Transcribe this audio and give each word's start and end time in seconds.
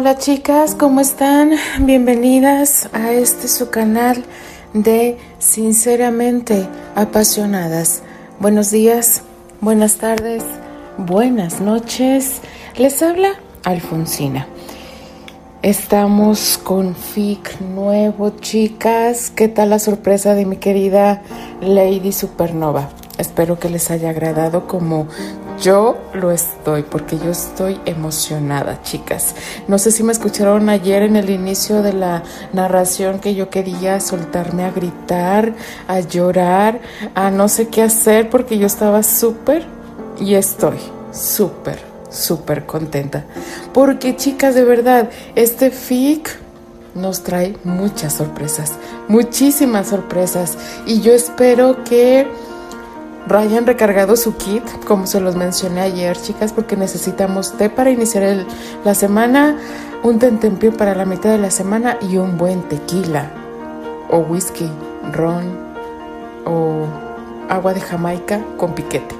Hola 0.00 0.16
chicas, 0.16 0.74
¿cómo 0.74 1.02
están? 1.02 1.50
Bienvenidas 1.80 2.88
a 2.94 3.12
este 3.12 3.48
su 3.48 3.68
canal 3.68 4.24
de 4.72 5.18
Sinceramente 5.38 6.66
Apasionadas. 6.94 8.02
Buenos 8.38 8.70
días, 8.70 9.20
buenas 9.60 9.96
tardes, 9.96 10.42
buenas 10.96 11.60
noches. 11.60 12.40
Les 12.78 13.02
habla 13.02 13.32
Alfonsina. 13.62 14.46
Estamos 15.60 16.56
con 16.56 16.94
FIC 16.94 17.60
nuevo, 17.60 18.30
chicas. 18.40 19.28
¿Qué 19.28 19.48
tal 19.48 19.68
la 19.68 19.78
sorpresa 19.78 20.34
de 20.34 20.46
mi 20.46 20.56
querida 20.56 21.20
Lady 21.60 22.12
Supernova? 22.12 22.88
Espero 23.18 23.58
que 23.58 23.68
les 23.68 23.90
haya 23.90 24.08
agradado 24.08 24.66
como 24.66 25.06
yo 25.60 25.98
lo 26.14 26.30
estoy, 26.30 26.82
porque 26.82 27.18
yo 27.18 27.30
estoy 27.30 27.80
emocionada, 27.84 28.82
chicas. 28.82 29.34
No 29.68 29.78
sé 29.78 29.90
si 29.90 30.02
me 30.02 30.12
escucharon 30.12 30.68
ayer 30.68 31.02
en 31.02 31.16
el 31.16 31.30
inicio 31.30 31.82
de 31.82 31.92
la 31.92 32.22
narración 32.52 33.20
que 33.20 33.34
yo 33.34 33.50
quería 33.50 34.00
soltarme 34.00 34.64
a 34.64 34.70
gritar, 34.70 35.54
a 35.86 36.00
llorar, 36.00 36.80
a 37.14 37.30
no 37.30 37.48
sé 37.48 37.68
qué 37.68 37.82
hacer, 37.82 38.30
porque 38.30 38.58
yo 38.58 38.66
estaba 38.66 39.02
súper 39.02 39.64
y 40.18 40.34
estoy 40.34 40.78
súper, 41.12 41.78
súper 42.10 42.66
contenta. 42.66 43.24
Porque, 43.72 44.16
chicas, 44.16 44.54
de 44.54 44.64
verdad, 44.64 45.10
este 45.34 45.70
FIC 45.70 46.38
nos 46.94 47.22
trae 47.22 47.56
muchas 47.64 48.14
sorpresas, 48.14 48.72
muchísimas 49.08 49.88
sorpresas. 49.88 50.56
Y 50.86 51.00
yo 51.00 51.12
espero 51.12 51.84
que 51.84 52.26
hayan 53.38 53.66
recargado 53.66 54.16
su 54.16 54.36
kit, 54.36 54.64
como 54.86 55.06
se 55.06 55.20
los 55.20 55.36
mencioné 55.36 55.80
ayer, 55.80 56.20
chicas, 56.20 56.52
porque 56.52 56.76
necesitamos 56.76 57.56
té 57.56 57.70
para 57.70 57.90
iniciar 57.90 58.46
la 58.84 58.94
semana, 58.94 59.56
un 60.02 60.18
tentempié 60.18 60.72
para 60.72 60.94
la 60.94 61.04
mitad 61.04 61.30
de 61.30 61.38
la 61.38 61.50
semana 61.50 61.96
y 62.00 62.16
un 62.16 62.36
buen 62.36 62.62
tequila, 62.62 63.30
o 64.10 64.18
whisky, 64.18 64.70
ron, 65.12 65.44
o 66.44 66.86
agua 67.48 67.74
de 67.74 67.80
Jamaica 67.80 68.40
con 68.56 68.74
piquete. 68.74 69.14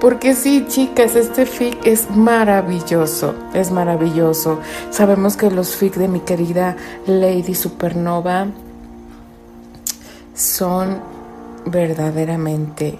Porque 0.00 0.34
sí, 0.34 0.66
chicas, 0.68 1.16
este 1.16 1.46
fic 1.46 1.86
es 1.86 2.10
maravilloso, 2.10 3.34
es 3.54 3.70
maravilloso. 3.70 4.58
Sabemos 4.90 5.36
que 5.36 5.50
los 5.50 5.74
fic 5.74 5.94
de 5.94 6.08
mi 6.08 6.20
querida 6.20 6.76
Lady 7.06 7.54
Supernova 7.54 8.46
son 10.34 11.00
verdaderamente 11.66 12.98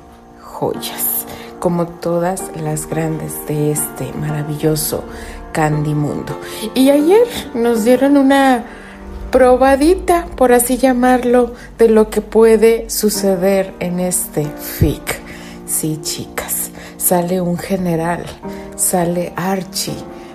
joyas, 0.58 1.24
como 1.60 1.86
todas 1.86 2.42
las 2.60 2.88
grandes 2.88 3.46
de 3.46 3.70
este 3.70 4.12
maravilloso 4.14 5.04
Candy 5.52 5.94
Mundo. 5.94 6.36
Y 6.74 6.90
ayer 6.90 7.26
nos 7.54 7.84
dieron 7.84 8.16
una 8.16 8.64
probadita, 9.30 10.26
por 10.36 10.52
así 10.52 10.76
llamarlo, 10.76 11.52
de 11.78 11.88
lo 11.88 12.10
que 12.10 12.22
puede 12.22 12.90
suceder 12.90 13.72
en 13.78 14.00
este 14.00 14.46
FIC. 14.46 15.20
Sí, 15.66 16.00
chicas, 16.02 16.70
sale 16.96 17.40
un 17.40 17.56
general, 17.56 18.24
sale 18.74 19.32
Archie, 19.36 19.94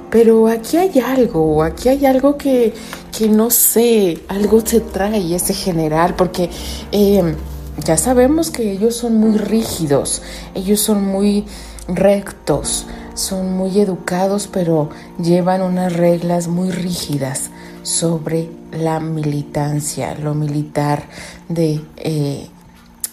pero 0.09 0.47
aquí 0.47 0.77
hay 0.77 0.99
algo, 0.99 1.63
aquí 1.63 1.89
hay 1.89 2.05
algo 2.05 2.37
que, 2.37 2.73
que 3.17 3.27
no 3.27 3.49
sé, 3.49 4.19
algo 4.29 4.61
se 4.61 4.79
trae 4.79 5.35
ese 5.35 5.53
general, 5.53 6.15
porque... 6.15 6.49
Eh, 6.93 7.35
ya 7.83 7.97
sabemos 7.97 8.49
que 8.49 8.71
ellos 8.71 8.95
son 8.95 9.17
muy 9.17 9.37
rígidos, 9.37 10.21
ellos 10.55 10.79
son 10.79 11.05
muy 11.05 11.45
rectos, 11.87 12.85
son 13.13 13.57
muy 13.57 13.79
educados, 13.79 14.47
pero 14.51 14.89
llevan 15.19 15.61
unas 15.61 15.93
reglas 15.93 16.47
muy 16.47 16.71
rígidas 16.71 17.49
sobre 17.83 18.49
la 18.71 18.99
militancia, 18.99 20.15
lo 20.15 20.33
militar 20.33 21.03
de 21.49 21.81
eh, 21.97 22.47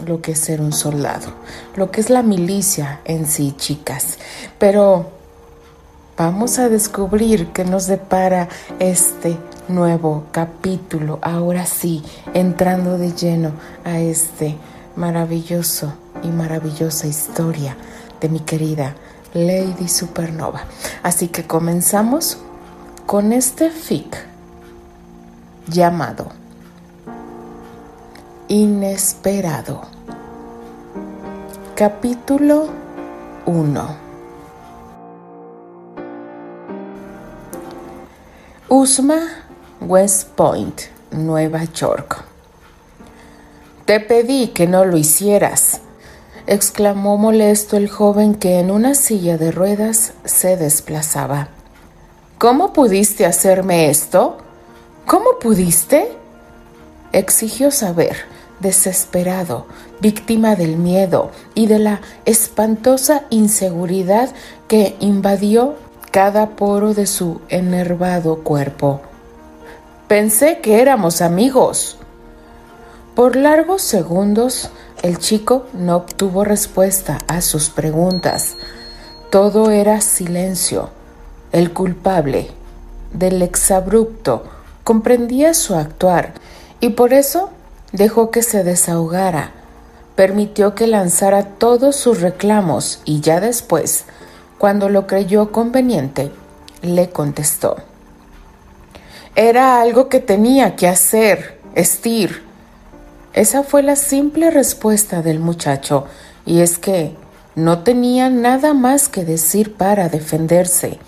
lo 0.06 0.22
que 0.22 0.32
es 0.32 0.38
ser 0.38 0.60
un 0.60 0.72
soldado, 0.72 1.32
lo 1.76 1.90
que 1.90 2.00
es 2.00 2.08
la 2.08 2.22
milicia 2.22 3.00
en 3.04 3.26
sí, 3.26 3.54
chicas. 3.56 4.18
Pero 4.58 5.10
vamos 6.16 6.58
a 6.58 6.68
descubrir 6.68 7.48
qué 7.48 7.64
nos 7.64 7.86
depara 7.86 8.48
este 8.78 9.36
nuevo 9.70 10.24
capítulo, 10.32 11.18
ahora 11.22 11.66
sí, 11.66 12.02
entrando 12.34 12.98
de 12.98 13.12
lleno 13.12 13.52
a 13.84 13.98
este 13.98 14.56
maravilloso 14.96 15.94
y 16.22 16.28
maravillosa 16.28 17.06
historia 17.06 17.76
de 18.20 18.28
mi 18.28 18.40
querida 18.40 18.94
Lady 19.32 19.88
Supernova. 19.88 20.62
Así 21.02 21.28
que 21.28 21.46
comenzamos 21.46 22.38
con 23.06 23.32
este 23.32 23.70
fic 23.70 24.16
llamado 25.66 26.28
Inesperado. 28.48 29.82
Capítulo 31.76 32.68
1 33.46 34.10
Usma, 38.72 39.18
West 39.80 40.28
Point, 40.36 40.82
Nueva 41.10 41.64
York. 41.64 42.22
Te 43.86 43.98
pedí 43.98 44.48
que 44.48 44.66
no 44.66 44.84
lo 44.84 44.98
hicieras, 44.98 45.80
exclamó 46.46 47.16
molesto 47.16 47.78
el 47.78 47.88
joven 47.88 48.34
que 48.34 48.58
en 48.58 48.70
una 48.70 48.94
silla 48.94 49.38
de 49.38 49.50
ruedas 49.50 50.12
se 50.24 50.58
desplazaba. 50.58 51.48
¿Cómo 52.36 52.74
pudiste 52.74 53.24
hacerme 53.24 53.88
esto? 53.88 54.36
¿Cómo 55.06 55.38
pudiste? 55.40 56.12
exigió 57.12 57.70
saber, 57.70 58.16
desesperado, 58.60 59.66
víctima 60.00 60.56
del 60.56 60.76
miedo 60.76 61.30
y 61.54 61.66
de 61.66 61.78
la 61.78 62.00
espantosa 62.26 63.24
inseguridad 63.30 64.28
que 64.68 64.96
invadió 65.00 65.74
cada 66.10 66.50
poro 66.50 66.92
de 66.92 67.06
su 67.06 67.40
enervado 67.48 68.44
cuerpo. 68.44 69.00
Pensé 70.10 70.58
que 70.58 70.82
éramos 70.82 71.22
amigos. 71.22 71.96
Por 73.14 73.36
largos 73.36 73.80
segundos 73.80 74.68
el 75.02 75.18
chico 75.18 75.68
no 75.72 75.94
obtuvo 75.94 76.42
respuesta 76.42 77.18
a 77.28 77.40
sus 77.40 77.70
preguntas. 77.70 78.56
Todo 79.30 79.70
era 79.70 80.00
silencio. 80.00 80.90
El 81.52 81.72
culpable 81.72 82.50
del 83.12 83.40
exabrupto 83.40 84.42
comprendía 84.82 85.54
su 85.54 85.76
actuar 85.76 86.34
y 86.80 86.88
por 86.88 87.12
eso 87.12 87.50
dejó 87.92 88.32
que 88.32 88.42
se 88.42 88.64
desahogara. 88.64 89.52
Permitió 90.16 90.74
que 90.74 90.88
lanzara 90.88 91.44
todos 91.44 91.94
sus 91.94 92.20
reclamos 92.20 93.00
y 93.04 93.20
ya 93.20 93.38
después 93.38 94.06
cuando 94.58 94.88
lo 94.88 95.06
creyó 95.06 95.52
conveniente, 95.52 96.32
le 96.82 97.10
contestó. 97.10 97.76
Era 99.36 99.80
algo 99.80 100.08
que 100.08 100.18
tenía 100.18 100.74
que 100.74 100.88
hacer, 100.88 101.60
Estir. 101.76 102.42
Esa 103.32 103.62
fue 103.62 103.84
la 103.84 103.94
simple 103.94 104.50
respuesta 104.50 105.22
del 105.22 105.38
muchacho, 105.38 106.06
y 106.44 106.60
es 106.60 106.78
que 106.78 107.14
no 107.54 107.84
tenía 107.84 108.28
nada 108.28 108.74
más 108.74 109.08
que 109.08 109.24
decir 109.24 109.74
para 109.74 110.08
defenderse, 110.08 110.98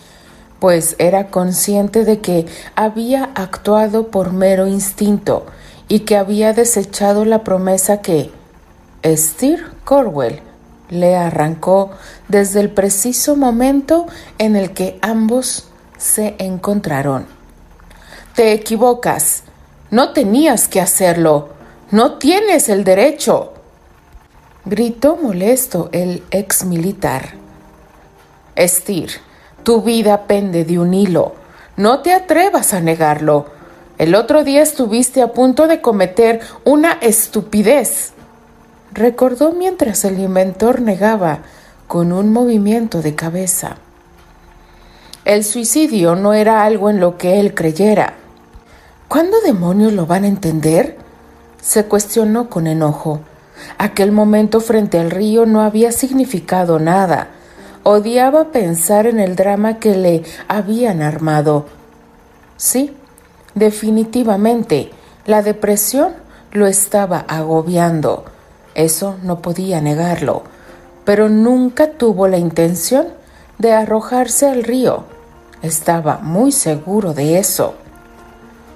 pues 0.61 0.95
era 1.01 1.31
consciente 1.31 2.05
de 2.05 2.21
que 2.21 2.47
había 2.77 3.25
actuado 3.35 4.07
por 4.09 4.33
mero 4.33 4.69
instinto 4.69 5.47
y 5.89 6.01
que 6.01 6.17
había 6.17 6.53
desechado 6.53 7.25
la 7.25 7.43
promesa 7.43 8.03
que 8.03 8.31
Estir 9.03 9.67
Corwell 9.85 10.41
le 10.91 11.17
arrancó 11.17 11.91
desde 12.29 12.61
el 12.61 12.71
preciso 12.71 13.35
momento 13.35 14.07
en 14.39 14.55
el 14.55 14.71
que 14.75 15.01
ambos 15.03 15.69
se 15.99 16.37
encontraron. 16.39 17.42
Te 18.35 18.53
equivocas. 18.53 19.43
No 19.91 20.13
tenías 20.13 20.69
que 20.69 20.81
hacerlo. 20.81 21.51
No 21.91 22.19
tienes 22.19 22.69
el 22.69 22.85
derecho. 22.85 23.53
Gritó 24.65 25.17
molesto 25.17 25.89
el 25.93 26.23
ex 26.31 26.65
militar. 26.65 27.35
Estir, 28.55 29.11
tu 29.63 29.83
vida 29.83 30.27
pende 30.27 30.65
de 30.65 30.79
un 30.79 30.95
hilo. 30.95 31.35
No 31.77 32.01
te 32.01 32.13
atrevas 32.13 32.75
a 32.75 32.81
negarlo. 32.81 33.47
El 33.99 34.15
otro 34.15 34.45
día 34.45 34.63
estuviste 34.63 35.23
a 35.23 35.33
punto 35.33 35.67
de 35.67 35.81
cometer 35.81 36.41
una 36.65 36.93
estupidez 37.01 38.13
recordó 38.93 39.53
mientras 39.53 40.05
el 40.05 40.19
inventor 40.19 40.81
negaba 40.81 41.41
con 41.87 42.13
un 42.13 42.33
movimiento 42.33 43.03
de 43.03 43.15
cabeza. 43.15 43.77
El 45.25 45.45
suicidio 45.45 46.15
no 46.15 46.35
era 46.35 46.65
algo 46.65 46.91
en 46.91 47.01
lo 47.01 47.17
que 47.17 47.41
él 47.41 47.55
creyera. 47.55 48.15
¿Cuándo 49.13 49.43
demonios 49.43 49.93
lo 49.93 50.07
van 50.07 50.25
a 50.25 50.29
entender? 50.29 50.97
se 51.61 51.85
cuestionó 51.85 52.49
con 52.49 52.67
enojo. 52.67 53.21
Aquel 53.77 54.11
momento 54.11 54.59
frente 54.59 54.99
al 54.99 55.11
río 55.11 55.45
no 55.45 55.61
había 55.61 55.93
significado 55.93 56.79
nada. 56.79 57.29
Odiaba 57.83 58.53
pensar 58.53 59.07
en 59.07 59.21
el 59.21 59.37
drama 59.37 59.79
que 59.79 59.97
le 59.97 60.23
habían 60.49 61.03
armado. 61.03 61.67
Sí, 62.57 62.97
definitivamente, 63.55 64.93
la 65.27 65.43
depresión 65.43 66.15
lo 66.51 66.67
estaba 66.67 67.19
agobiando. 67.19 68.25
Eso 68.75 69.17
no 69.23 69.43
podía 69.43 69.83
negarlo, 69.83 70.43
pero 71.05 71.29
nunca 71.29 71.91
tuvo 71.91 72.29
la 72.29 72.39
intención 72.39 73.09
de 73.59 73.75
arrojarse 73.75 74.49
al 74.49 74.65
río. 74.65 75.05
Estaba 75.61 76.17
muy 76.23 76.51
seguro 76.51 77.13
de 77.13 77.39
eso. 77.39 77.75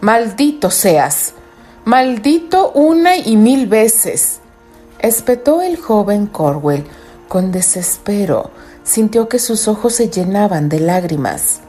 Maldito 0.01 0.71
seas, 0.71 1.33
maldito 1.85 2.71
una 2.73 3.17
y 3.17 3.37
mil 3.37 3.67
veces, 3.67 4.41
espetó 4.99 5.63
el 5.63 5.79
joven 5.79 6.27
Corwell 6.27 6.85
con 7.29 7.51
desespero. 7.51 8.51
Sintió 8.85 9.29
que 9.29 9.39
sus 9.39 9.67
ojos 9.67 9.95
se 9.95 10.11
llenaban 10.11 10.69
de 10.69 10.79
lágrimas. 10.79 11.61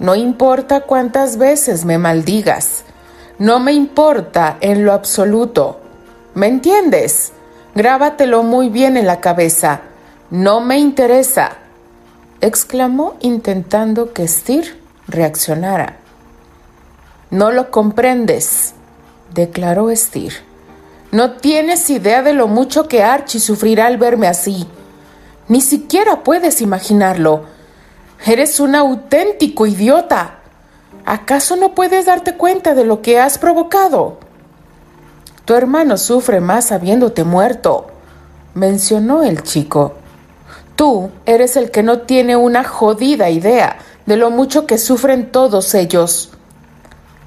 No 0.00 0.16
importa 0.16 0.80
cuántas 0.80 1.36
veces 1.36 1.84
me 1.84 1.96
maldigas, 1.98 2.82
no 3.38 3.60
me 3.60 3.72
importa 3.72 4.56
en 4.60 4.84
lo 4.84 4.92
absoluto. 4.92 5.80
¿Me 6.34 6.48
entiendes? 6.48 7.32
Grábatelo 7.74 8.42
muy 8.42 8.68
bien 8.68 8.96
en 8.96 9.06
la 9.06 9.20
cabeza. 9.20 9.82
No 10.30 10.60
me 10.60 10.78
interesa, 10.78 11.52
exclamó 12.40 13.14
intentando 13.20 14.12
que 14.12 14.26
Stir 14.26 14.80
reaccionara. 15.06 16.01
No 17.32 17.50
lo 17.50 17.70
comprendes, 17.70 18.74
declaró 19.32 19.88
Stir. 19.96 20.34
No 21.12 21.32
tienes 21.38 21.88
idea 21.88 22.22
de 22.22 22.34
lo 22.34 22.46
mucho 22.46 22.88
que 22.88 23.02
Archie 23.02 23.40
sufrirá 23.40 23.86
al 23.86 23.96
verme 23.96 24.26
así. 24.26 24.66
Ni 25.48 25.62
siquiera 25.62 26.24
puedes 26.24 26.60
imaginarlo. 26.60 27.44
Eres 28.26 28.60
un 28.60 28.74
auténtico 28.74 29.66
idiota. 29.66 30.40
¿Acaso 31.06 31.56
no 31.56 31.74
puedes 31.74 32.04
darte 32.04 32.36
cuenta 32.36 32.74
de 32.74 32.84
lo 32.84 33.00
que 33.00 33.18
has 33.18 33.38
provocado? 33.38 34.18
Tu 35.46 35.54
hermano 35.54 35.96
sufre 35.96 36.38
más 36.42 36.70
habiéndote 36.70 37.24
muerto, 37.24 37.86
mencionó 38.52 39.22
el 39.22 39.42
chico. 39.42 39.94
Tú 40.76 41.08
eres 41.24 41.56
el 41.56 41.70
que 41.70 41.82
no 41.82 42.00
tiene 42.00 42.36
una 42.36 42.62
jodida 42.62 43.30
idea 43.30 43.78
de 44.04 44.18
lo 44.18 44.30
mucho 44.30 44.66
que 44.66 44.76
sufren 44.76 45.32
todos 45.32 45.72
ellos. 45.72 46.32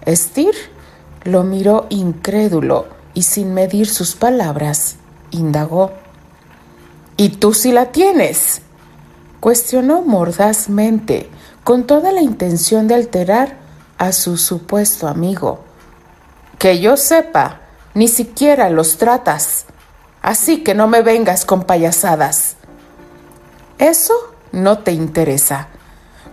Estir 0.05 0.53
lo 1.23 1.43
miró 1.43 1.87
incrédulo 1.89 2.87
y 3.13 3.23
sin 3.23 3.53
medir 3.53 3.87
sus 3.89 4.15
palabras, 4.15 4.97
indagó. 5.31 5.91
¿Y 7.17 7.29
tú 7.29 7.53
sí 7.53 7.71
la 7.71 7.91
tienes? 7.91 8.61
cuestionó 9.45 10.01
mordazmente, 10.01 11.29
con 11.63 11.85
toda 11.85 12.11
la 12.11 12.21
intención 12.21 12.87
de 12.87 12.95
alterar 12.95 13.57
a 13.99 14.11
su 14.11 14.37
supuesto 14.37 15.07
amigo. 15.07 15.59
Que 16.57 16.79
yo 16.79 16.97
sepa, 16.97 17.61
ni 17.93 18.07
siquiera 18.07 18.71
los 18.71 18.97
tratas, 18.97 19.65
así 20.23 20.63
que 20.63 20.73
no 20.73 20.87
me 20.87 21.03
vengas 21.03 21.45
con 21.45 21.63
payasadas. 21.63 22.55
Eso 23.77 24.15
no 24.51 24.79
te 24.79 24.93
interesa. 24.93 25.67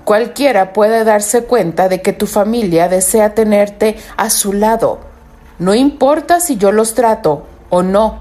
Cualquiera 0.05 0.73
puede 0.73 1.05
darse 1.05 1.45
cuenta 1.45 1.89
de 1.89 2.03
que 2.03 2.13
tu 2.13 2.27
familia 2.27 2.89
desea 2.89 3.35
tenerte 3.35 3.97
a 4.17 4.31
su 4.31 4.53
lado. 4.53 5.01
No 5.59 5.75
importa 5.75 6.41
si 6.41 6.57
yo 6.57 6.73
los 6.73 6.95
trato 6.95 7.47
o 7.71 7.83
no. 7.83 8.21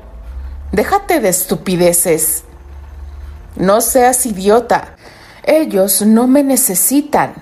Déjate 0.72 1.20
de 1.20 1.30
estupideces. 1.30 2.44
No 3.56 3.82
seas 3.82 4.26
idiota. 4.26 4.96
Ellos 5.44 6.04
no 6.04 6.28
me 6.28 6.44
necesitan. 6.44 7.34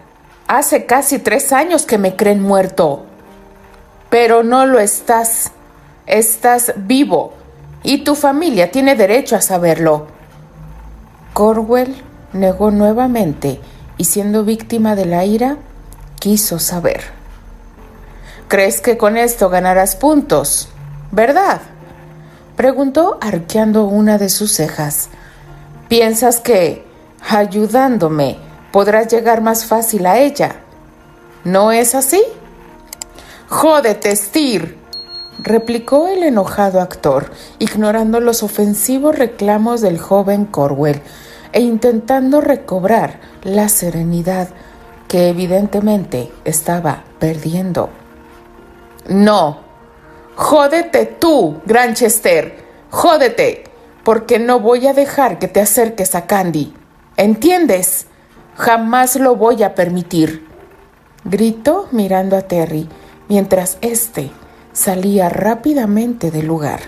Hace 0.48 0.86
casi 0.86 1.20
tres 1.20 1.52
años 1.52 1.86
que 1.86 1.98
me 1.98 2.16
creen 2.16 2.42
muerto. 2.42 3.06
Pero 4.10 4.44
no 4.44 4.66
lo 4.66 4.80
estás. 4.80 5.52
Estás 6.06 6.74
vivo. 6.78 7.34
Y 7.84 8.00
tu 8.00 8.16
familia 8.16 8.72
tiene 8.72 8.96
derecho 8.96 9.36
a 9.36 9.42
saberlo. 9.42 10.08
Corwell 11.34 11.96
negó 12.34 12.72
nuevamente 12.72 13.60
y 14.00 14.06
siendo 14.06 14.46
víctima 14.46 14.96
de 14.96 15.06
la 15.06 15.26
ira, 15.26 15.58
quiso 16.20 16.58
saber. 16.58 17.02
¿Crees 18.48 18.80
que 18.80 18.98
con 18.98 19.18
esto 19.18 19.50
ganarás 19.50 19.98
puntos? 19.98 20.70
¿Verdad? 21.12 21.60
Preguntó 22.56 23.18
arqueando 23.20 23.84
una 23.84 24.18
de 24.18 24.30
sus 24.30 24.54
cejas. 24.54 25.10
¿Piensas 25.90 26.40
que, 26.40 26.86
ayudándome, 27.30 28.38
podrás 28.72 29.10
llegar 29.10 29.42
más 29.42 29.66
fácil 29.66 30.06
a 30.06 30.18
ella? 30.18 30.62
¿No 31.44 31.74
es 31.74 31.94
así? 31.94 32.24
Jódete, 33.50 34.16
Stir, 34.16 34.78
replicó 35.44 36.08
el 36.08 36.24
enojado 36.24 36.80
actor, 36.80 37.32
ignorando 37.60 38.22
los 38.22 38.44
ofensivos 38.44 39.18
reclamos 39.18 39.82
del 39.82 40.00
joven 40.00 40.46
Corwell 40.46 41.02
e 41.54 41.62
intentando 41.62 42.42
recobrar 42.42 43.20
la 43.44 43.70
serenidad 43.70 44.50
que 45.08 45.30
evidentemente 45.30 46.32
estaba 46.46 47.04
perdiendo. 47.20 47.90
No, 49.08 49.60
jódete 50.36 51.06
tú, 51.06 51.62
Granchester, 51.66 52.64
jódete 52.90 53.64
porque 54.04 54.40
no 54.40 54.60
voy 54.60 54.88
a 54.88 54.94
dejar 54.94 55.40
que 55.40 55.48
te 55.48 55.62
acerques 55.62 56.16
a 56.16 56.26
Candy. 56.26 56.74
¿Entiendes? 57.18 58.06
Jamás 58.56 59.16
lo 59.16 59.36
voy 59.36 59.64
a 59.64 59.76
permitir. 59.76 60.48
Gritó 61.24 61.88
mirando 61.92 62.38
a 62.38 62.44
Terry 62.44 62.88
mientras 63.28 63.78
éste 63.82 64.32
salía 64.74 65.30
rápidamente 65.30 66.32
del 66.32 66.46
lugar. 66.46 66.80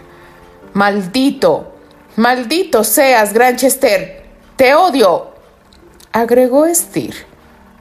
Maldito, 0.74 1.74
maldito 2.16 2.84
seas, 2.84 3.34
Granchester. 3.34 4.21
Te 4.62 4.76
odio. 4.76 5.32
Agregó 6.12 6.68
Estir 6.68 7.16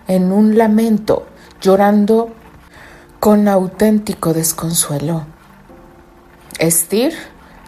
en 0.09 0.33
un 0.33 0.57
lamento, 0.57 1.27
llorando 1.61 2.31
con 3.19 3.49
auténtico 3.49 4.33
desconsuelo. 4.33 5.27
Estir 6.59 7.13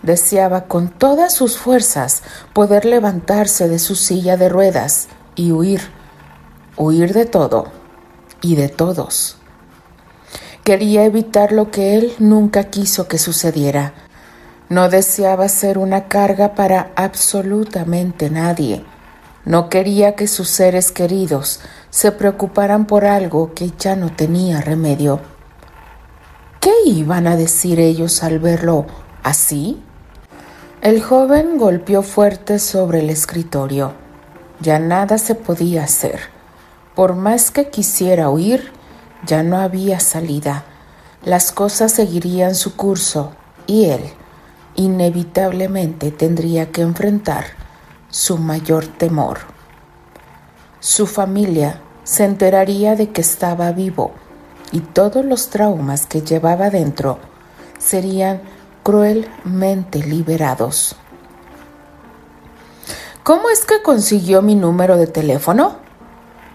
Deseaba 0.02 0.64
con 0.64 0.88
todas 0.88 1.34
sus 1.34 1.58
fuerzas 1.58 2.22
poder 2.54 2.86
levantarse 2.86 3.68
de 3.68 3.78
su 3.78 3.96
silla 3.96 4.38
de 4.38 4.48
ruedas 4.48 5.08
y 5.34 5.52
huir, 5.52 5.82
huir 6.78 7.12
de 7.12 7.26
todo 7.26 7.66
y 8.40 8.56
de 8.56 8.70
todos. 8.70 9.36
Quería 10.64 11.04
evitar 11.04 11.52
lo 11.52 11.70
que 11.70 11.96
él 11.96 12.14
nunca 12.18 12.64
quiso 12.70 13.08
que 13.08 13.18
sucediera. 13.18 13.92
No 14.70 14.88
deseaba 14.88 15.50
ser 15.50 15.76
una 15.76 16.08
carga 16.08 16.54
para 16.54 16.92
absolutamente 16.96 18.30
nadie. 18.30 18.86
No 19.44 19.68
quería 19.68 20.14
que 20.14 20.28
sus 20.28 20.48
seres 20.48 20.92
queridos 20.92 21.60
se 21.90 22.12
preocuparan 22.12 22.86
por 22.86 23.04
algo 23.04 23.54
que 23.54 23.72
ya 23.76 23.96
no 23.96 24.14
tenía 24.14 24.60
remedio. 24.60 25.20
¿Qué 26.60 26.72
iban 26.86 27.26
a 27.26 27.36
decir 27.36 27.80
ellos 27.80 28.22
al 28.22 28.38
verlo 28.38 28.86
así? 29.24 29.82
El 30.80 31.02
joven 31.02 31.58
golpeó 31.58 32.02
fuerte 32.02 32.60
sobre 32.60 33.00
el 33.00 33.10
escritorio. 33.10 33.94
Ya 34.60 34.78
nada 34.78 35.18
se 35.18 35.34
podía 35.34 35.82
hacer. 35.82 36.20
Por 36.94 37.16
más 37.16 37.50
que 37.50 37.68
quisiera 37.68 38.30
huir, 38.30 38.70
ya 39.26 39.42
no 39.42 39.58
había 39.58 39.98
salida. 39.98 40.64
Las 41.24 41.50
cosas 41.50 41.90
seguirían 41.90 42.54
su 42.54 42.76
curso 42.76 43.32
y 43.66 43.86
él 43.86 44.02
inevitablemente 44.76 46.12
tendría 46.12 46.70
que 46.70 46.82
enfrentar 46.82 47.44
su 48.12 48.36
mayor 48.36 48.86
temor. 48.86 49.38
Su 50.80 51.06
familia 51.06 51.80
se 52.04 52.24
enteraría 52.24 52.94
de 52.94 53.10
que 53.10 53.22
estaba 53.22 53.72
vivo 53.72 54.12
y 54.70 54.80
todos 54.80 55.24
los 55.24 55.48
traumas 55.48 56.06
que 56.06 56.20
llevaba 56.20 56.68
dentro 56.68 57.18
serían 57.78 58.42
cruelmente 58.82 60.00
liberados. 60.00 60.94
¿Cómo 63.22 63.48
es 63.48 63.64
que 63.64 63.80
consiguió 63.82 64.42
mi 64.42 64.56
número 64.56 64.98
de 64.98 65.06
teléfono? 65.06 65.76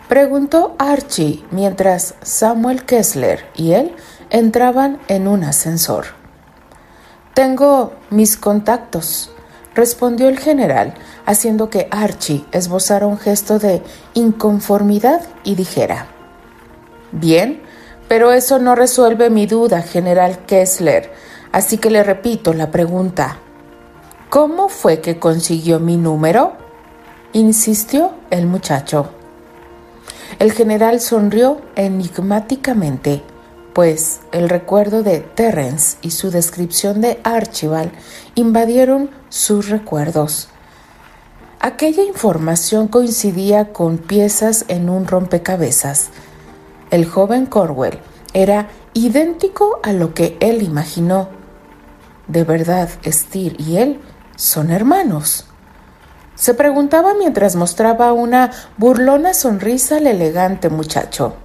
Preguntó 0.07 0.75
Archie 0.77 1.43
mientras 1.49 2.13
Samuel 2.21 2.85
Kessler 2.85 3.45
y 3.55 3.71
él 3.71 3.95
entraban 4.29 4.99
en 5.07 5.27
un 5.27 5.43
ascensor. 5.43 6.05
Tengo 7.33 7.93
mis 8.11 8.37
contactos, 8.37 9.31
respondió 9.77 10.27
el 10.27 10.39
general, 10.39 10.95
haciendo 11.25 11.69
que 11.69 11.87
Archie 11.91 12.43
esbozara 12.51 13.05
un 13.05 13.19
gesto 13.19 13.59
de 13.59 13.83
inconformidad 14.15 15.21
y 15.43 15.55
dijera, 15.55 16.07
Bien, 17.11 17.61
pero 18.07 18.31
eso 18.31 18.57
no 18.57 18.75
resuelve 18.75 19.29
mi 19.29 19.45
duda, 19.45 19.83
general 19.83 20.39
Kessler. 20.45 21.13
Así 21.51 21.77
que 21.77 21.91
le 21.91 22.03
repito 22.03 22.53
la 22.53 22.71
pregunta. 22.71 23.37
¿Cómo 24.29 24.67
fue 24.67 24.99
que 24.99 25.19
consiguió 25.19 25.79
mi 25.79 25.95
número? 25.95 26.53
insistió 27.33 28.13
el 28.31 28.47
muchacho. 28.47 29.11
El 30.39 30.53
general 30.53 30.99
sonrió 31.01 31.61
enigmáticamente, 31.75 33.21
pues 33.77 34.21
el 34.31 34.49
recuerdo 34.49 35.03
de 35.03 35.19
Terence 35.19 35.99
y 36.01 36.09
su 36.09 36.31
descripción 36.31 36.99
de 36.99 37.19
Archibald 37.23 37.91
invadieron 38.33 39.11
sus 39.29 39.69
recuerdos. 39.69 40.47
Aquella 41.59 42.01
información 42.01 42.87
coincidía 42.87 43.73
con 43.73 43.99
piezas 43.99 44.65
en 44.67 44.89
un 44.89 45.05
rompecabezas. 45.05 46.09
El 46.89 47.05
joven 47.05 47.45
Corwell 47.45 47.99
era 48.33 48.69
idéntico 48.95 49.79
a 49.83 49.93
lo 49.93 50.15
que 50.15 50.37
él 50.39 50.63
imaginó. 50.63 51.29
De 52.27 52.43
verdad, 52.43 52.89
Steer 53.05 53.61
y 53.61 53.77
él 53.77 54.01
son 54.35 54.71
hermanos. 54.71 55.45
Se 56.33 56.55
preguntaba 56.55 57.13
mientras 57.13 57.55
mostraba 57.55 58.11
una 58.11 58.49
burlona 58.77 59.35
sonrisa 59.35 59.97
al 59.97 60.07
elegante 60.07 60.69
muchacho. 60.69 61.35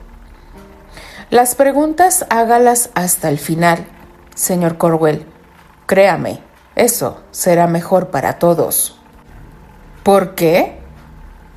Las 1.32 1.54
preguntas 1.54 2.26
hágalas 2.28 2.90
hasta 2.92 3.30
el 3.30 3.38
final, 3.38 3.86
señor 4.34 4.76
Corwell. 4.76 5.24
Créame, 5.86 6.42
eso 6.74 7.22
será 7.30 7.66
mejor 7.66 8.08
para 8.08 8.38
todos. 8.38 9.00
¿Por 10.02 10.34
qué? 10.34 10.76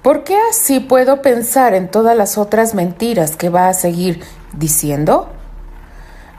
¿Por 0.02 0.24
qué 0.24 0.38
así 0.50 0.80
puedo 0.80 1.22
pensar 1.22 1.74
en 1.74 1.92
todas 1.92 2.16
las 2.16 2.38
otras 2.38 2.74
mentiras 2.74 3.36
que 3.36 3.50
va 3.50 3.68
a 3.68 3.74
seguir 3.74 4.24
diciendo? 4.54 5.28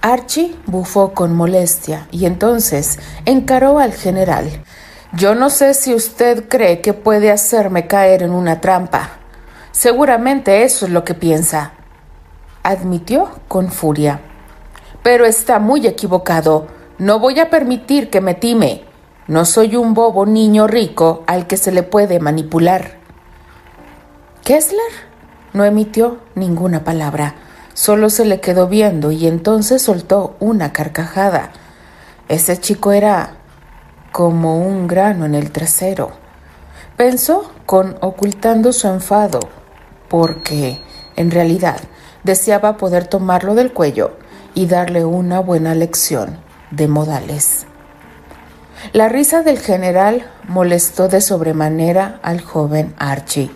Archie 0.00 0.56
bufó 0.64 1.12
con 1.12 1.36
molestia 1.36 2.08
y 2.10 2.24
entonces 2.24 2.98
encaró 3.26 3.80
al 3.80 3.92
general. 3.92 4.64
Yo 5.12 5.34
no 5.34 5.50
sé 5.50 5.74
si 5.74 5.94
usted 5.94 6.48
cree 6.48 6.80
que 6.80 6.94
puede 6.94 7.30
hacerme 7.30 7.86
caer 7.86 8.22
en 8.22 8.30
una 8.30 8.62
trampa. 8.62 9.10
Seguramente 9.72 10.62
eso 10.62 10.86
es 10.86 10.92
lo 10.92 11.04
que 11.04 11.12
piensa, 11.12 11.74
admitió 12.66 13.28
con 13.46 13.70
furia. 13.70 14.20
Pero 15.04 15.24
está 15.24 15.60
muy 15.60 15.86
equivocado. 15.86 16.66
No 16.98 17.20
voy 17.20 17.38
a 17.38 17.48
permitir 17.48 18.10
que 18.10 18.20
me 18.20 18.34
time. 18.34 18.82
No 19.28 19.44
soy 19.44 19.76
un 19.76 19.94
bobo 19.94 20.26
niño 20.26 20.66
rico 20.66 21.22
al 21.28 21.46
que 21.46 21.56
se 21.56 21.70
le 21.70 21.84
puede 21.84 22.18
manipular. 22.18 22.96
Kessler 24.42 24.80
no 25.52 25.64
emitió 25.64 26.18
ninguna 26.34 26.84
palabra, 26.84 27.34
solo 27.74 28.10
se 28.10 28.24
le 28.24 28.40
quedó 28.40 28.68
viendo 28.68 29.10
y 29.10 29.26
entonces 29.26 29.82
soltó 29.82 30.36
una 30.40 30.72
carcajada. 30.72 31.50
Ese 32.28 32.58
chico 32.58 32.92
era 32.92 33.36
como 34.12 34.58
un 34.60 34.86
grano 34.86 35.24
en 35.24 35.34
el 35.34 35.50
trasero. 35.52 36.10
Pensó 36.96 37.50
con 37.64 37.96
ocultando 38.00 38.72
su 38.72 38.88
enfado, 38.88 39.40
porque, 40.08 40.80
en 41.16 41.30
realidad, 41.30 41.80
deseaba 42.26 42.76
poder 42.76 43.06
tomarlo 43.06 43.54
del 43.54 43.72
cuello 43.72 44.16
y 44.54 44.66
darle 44.66 45.04
una 45.04 45.40
buena 45.40 45.74
lección 45.74 46.38
de 46.70 46.88
modales. 46.88 47.66
La 48.92 49.08
risa 49.08 49.42
del 49.42 49.58
general 49.58 50.26
molestó 50.48 51.08
de 51.08 51.20
sobremanera 51.20 52.20
al 52.22 52.40
joven 52.42 52.94
Archie. 52.98 53.50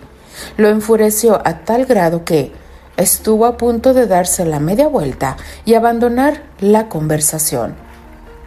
Lo 0.56 0.68
enfureció 0.68 1.42
a 1.44 1.58
tal 1.58 1.84
grado 1.84 2.24
que 2.24 2.52
estuvo 2.96 3.44
a 3.46 3.56
punto 3.56 3.92
de 3.92 4.06
darse 4.06 4.44
la 4.44 4.60
media 4.60 4.88
vuelta 4.88 5.36
y 5.64 5.74
abandonar 5.74 6.42
la 6.60 6.88
conversación. 6.88 7.74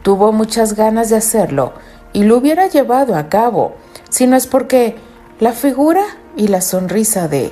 Tuvo 0.02 0.32
muchas 0.32 0.74
ganas 0.74 1.10
de 1.10 1.18
hacerlo 1.18 1.74
y 2.14 2.24
lo 2.24 2.38
hubiera 2.38 2.68
llevado 2.68 3.16
a 3.16 3.30
cabo, 3.30 3.76
si 4.10 4.28
no 4.28 4.36
es 4.36 4.48
porque 4.48 4.96
la 5.40 5.52
figura 5.52 6.04
y 6.36 6.48
la 6.48 6.62
sonrisa 6.62 7.28
de 7.28 7.52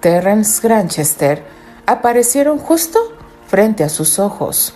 Terence 0.00 0.60
Granchester 0.62 1.55
aparecieron 1.86 2.58
justo 2.58 2.98
frente 3.46 3.84
a 3.84 3.88
sus 3.88 4.18
ojos. 4.18 4.74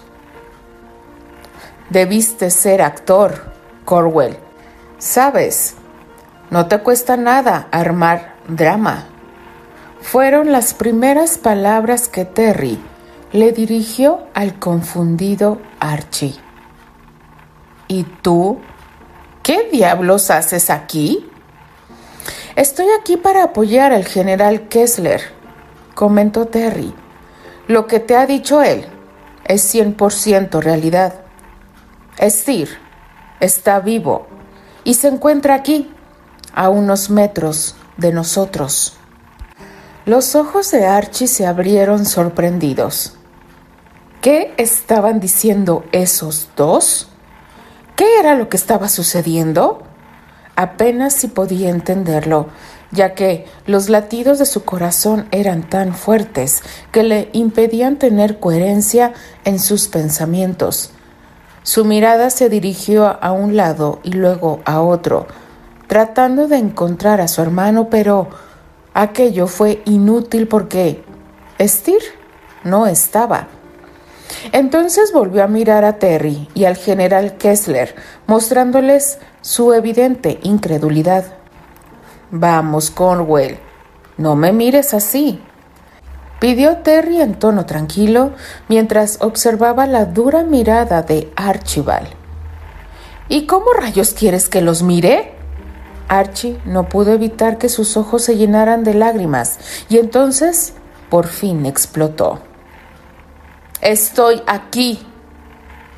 Debiste 1.91 2.51
ser 2.51 2.83
actor, 2.83 3.53
Corwell. 3.85 4.37
Sabes, 4.99 5.75
no 6.51 6.67
te 6.67 6.79
cuesta 6.79 7.17
nada 7.17 7.69
armar 7.73 8.35
drama. 8.49 9.07
Fueron 10.01 10.53
las 10.53 10.73
primeras 10.75 11.37
palabras 11.37 12.09
que 12.09 12.25
Terry 12.25 12.81
le 13.33 13.53
dirigió 13.53 14.27
al 14.35 14.59
confundido 14.59 15.61
Archie. 15.79 16.35
¿Y 17.89 18.05
tú 18.05 18.61
¿Qué 19.43 19.69
diablos 19.73 20.31
haces 20.31 20.69
aquí? 20.69 21.27
Estoy 22.55 22.87
aquí 23.01 23.17
para 23.17 23.43
apoyar 23.43 23.93
al 23.93 24.05
general 24.05 24.69
Kessler, 24.69 25.23
comentó 25.95 26.47
Terry. 26.47 26.95
Lo 27.71 27.87
que 27.87 28.01
te 28.01 28.17
ha 28.17 28.27
dicho 28.27 28.63
él 28.63 28.85
es 29.45 29.73
100% 29.73 30.61
realidad. 30.61 31.21
Estir 32.19 32.69
está 33.39 33.79
vivo 33.79 34.27
y 34.83 34.95
se 34.95 35.07
encuentra 35.07 35.55
aquí, 35.55 35.89
a 36.53 36.69
unos 36.69 37.11
metros 37.11 37.77
de 37.97 38.13
nosotros. 38.13 38.95
Los 40.05 40.35
ojos 40.35 40.73
de 40.73 40.85
Archie 40.85 41.29
se 41.29 41.47
abrieron 41.47 42.07
sorprendidos. 42.07 43.15
¿Qué 44.21 44.53
estaban 44.57 45.21
diciendo 45.21 45.85
esos 45.93 46.49
dos? 46.57 47.09
¿Qué 47.95 48.19
era 48.19 48.35
lo 48.35 48.49
que 48.49 48.57
estaba 48.57 48.89
sucediendo? 48.89 49.85
Apenas 50.57 51.15
si 51.15 51.29
podía 51.29 51.71
entenderlo, 51.71 52.49
ya 52.91 53.15
que 53.15 53.47
los 53.67 53.89
latidos 53.89 54.39
de 54.39 54.47
su 54.47 54.65
corazón 54.65 55.27
eran 55.31 55.69
tan 55.69 55.95
fuertes 55.95 56.63
que 56.93 57.03
le 57.03 57.29
impedían 57.33 57.97
tener 57.97 58.39
coherencia 58.39 59.13
en 59.45 59.59
sus 59.59 59.89
pensamientos. 59.89 60.93
Su 61.63 61.85
mirada 61.85 62.31
se 62.31 62.49
dirigió 62.49 63.23
a 63.23 63.33
un 63.33 63.57
lado 63.57 64.01
y 64.03 64.13
luego 64.13 64.61
a 64.65 64.81
otro, 64.81 65.27
tratando 65.87 66.49
de 66.49 66.57
encontrar 66.57 67.21
a 67.21 67.29
su 67.29 67.43
hermano, 67.43 67.91
pero 67.91 68.29
aquello 68.95 69.47
fue 69.47 69.83
inútil 69.85 70.49
porque 70.49 71.05
Estir 71.61 72.01
no 72.65 72.87
estaba. 72.87 73.49
Entonces 74.53 75.13
volvió 75.13 75.45
a 75.45 75.47
mirar 75.47 75.85
a 75.85 75.99
Terry 75.99 76.49
y 76.55 76.65
al 76.65 76.79
general 76.79 77.37
Kessler, 77.37 77.95
mostrándoles 78.27 79.19
su 79.43 79.75
evidente 79.75 80.39
incredulidad. 80.43 81.40
Vamos, 82.31 82.91
Cornwell, 82.91 83.59
no 84.17 84.37
me 84.37 84.53
mires 84.53 84.95
así, 84.95 85.43
pidió 86.39 86.79
Terry 86.79 87.21
en 87.21 87.35
tono 87.35 87.67
tranquilo 87.67 88.33
mientras 88.69 89.19
observaba 89.21 89.87
la 89.87 90.05
dura 90.05 90.45
mirada 90.45 91.03
de 91.03 91.33
Archibald. 91.37 92.09
¿Y 93.29 93.47
cómo 93.47 93.73
rayos 93.73 94.15
quieres 94.15 94.49
que 94.49 94.61
los 94.61 94.83
mire? 94.83 95.35
Archie 96.09 96.61
no 96.65 96.89
pudo 96.89 97.13
evitar 97.13 97.59
que 97.59 97.69
sus 97.69 97.97
ojos 97.97 98.23
se 98.23 98.37
llenaran 98.37 98.83
de 98.83 98.95
lágrimas 98.95 99.59
y 99.89 99.99
entonces 99.99 100.73
por 101.09 101.29
fin 101.29 101.67
explotó. 101.67 102.41
Estoy 103.81 104.43
aquí, 104.47 105.07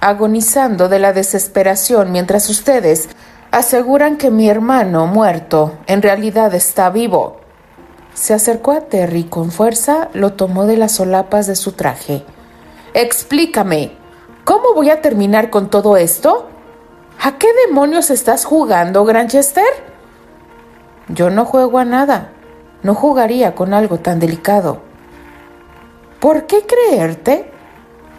agonizando 0.00 0.88
de 0.88 0.98
la 0.98 1.12
desesperación 1.12 2.12
mientras 2.12 2.48
ustedes 2.50 3.08
aseguran 3.52 4.16
que 4.16 4.30
mi 4.30 4.48
hermano 4.48 5.06
muerto 5.06 5.74
en 5.86 6.00
realidad 6.00 6.54
está 6.54 6.88
vivo. 6.88 7.36
Se 8.14 8.32
acercó 8.32 8.72
a 8.72 8.80
Terry 8.80 9.24
con 9.24 9.52
fuerza, 9.52 10.08
lo 10.14 10.32
tomó 10.32 10.66
de 10.66 10.78
las 10.78 10.92
solapas 10.92 11.46
de 11.46 11.54
su 11.54 11.72
traje. 11.72 12.24
Explícame, 12.94 13.92
¿cómo 14.44 14.74
voy 14.74 14.88
a 14.88 15.02
terminar 15.02 15.50
con 15.50 15.68
todo 15.68 15.98
esto? 15.98 16.48
¿A 17.22 17.38
qué 17.38 17.48
demonios 17.66 18.10
estás 18.10 18.46
jugando, 18.46 19.04
Granchester? 19.04 19.64
Yo 21.08 21.28
no 21.28 21.44
juego 21.44 21.78
a 21.78 21.84
nada. 21.84 22.32
No 22.82 22.94
jugaría 22.94 23.54
con 23.54 23.74
algo 23.74 23.98
tan 23.98 24.18
delicado. 24.18 24.80
¿Por 26.20 26.46
qué 26.46 26.64
creerte? 26.66 27.50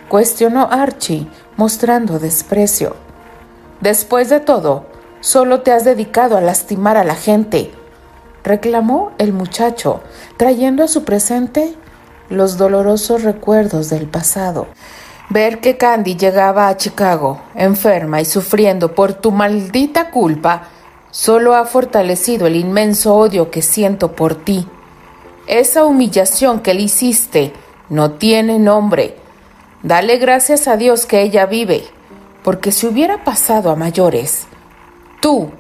cuestionó 0.10 0.68
Archie, 0.70 1.28
mostrando 1.58 2.20
desprecio. 2.20 2.96
Después 3.82 4.30
de 4.30 4.40
todo, 4.40 4.93
solo 5.24 5.62
te 5.62 5.72
has 5.72 5.86
dedicado 5.86 6.36
a 6.36 6.42
lastimar 6.42 6.98
a 6.98 7.06
la 7.06 7.16
gente, 7.16 7.72
reclamó 8.44 9.14
el 9.18 9.32
muchacho, 9.32 10.02
trayendo 10.36 10.84
a 10.84 10.90
su 10.90 11.06
presente 11.06 11.74
los 12.30 12.58
dolorosos 12.58 13.24
recuerdos 13.24 13.90
del 13.90 14.08
pasado. 14.08 14.68
Ver 15.30 15.62
que 15.62 15.78
Candy 15.78 16.18
llegaba 16.18 16.68
a 16.68 16.76
Chicago, 16.76 17.40
enferma 17.56 18.20
y 18.20 18.26
sufriendo 18.26 18.94
por 18.94 19.14
tu 19.14 19.32
maldita 19.32 20.12
culpa, 20.12 20.68
solo 21.10 21.56
ha 21.56 21.66
fortalecido 21.66 22.48
el 22.48 22.58
inmenso 22.58 23.16
odio 23.16 23.50
que 23.50 23.62
siento 23.62 24.12
por 24.12 24.36
ti. 24.36 24.68
Esa 25.48 25.86
humillación 25.86 26.60
que 26.60 26.74
le 26.74 26.82
hiciste 26.82 27.54
no 27.90 28.12
tiene 28.12 28.60
nombre 28.60 29.24
Dale 29.84 30.16
gracias 30.16 30.70
a 30.70 30.78
Dios 30.78 31.06
que 31.06 31.22
ella 31.24 31.46
vive, 31.46 31.84
porque 32.42 32.72
si 32.72 32.88
hubiera 32.88 33.26
pasado 33.26 33.70
a 33.70 33.76
mayores, 33.76 34.48
tú 35.24 35.52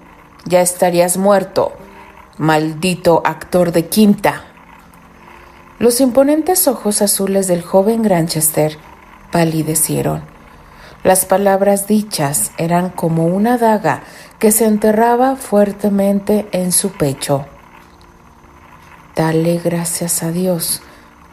ya 0.43 0.59
estarías 0.59 1.15
muerto, 1.15 1.71
maldito 2.37 3.21
actor 3.23 3.71
de 3.71 3.85
quinta. 3.85 4.43
Los 5.79 6.01
imponentes 6.01 6.67
ojos 6.67 7.01
azules 7.01 7.47
del 7.47 7.61
joven 7.61 8.01
Granchester 8.01 8.77
palidecieron. 9.31 10.21
Las 11.05 11.23
palabras 11.23 11.87
dichas 11.87 12.51
eran 12.57 12.89
como 12.89 13.25
una 13.25 13.57
daga 13.57 14.03
que 14.37 14.51
se 14.51 14.65
enterraba 14.65 15.37
fuertemente 15.37 16.45
en 16.51 16.73
su 16.73 16.91
pecho. 16.91 17.45
Dale 19.15 19.61
gracias 19.63 20.23
a 20.23 20.31
Dios 20.31 20.81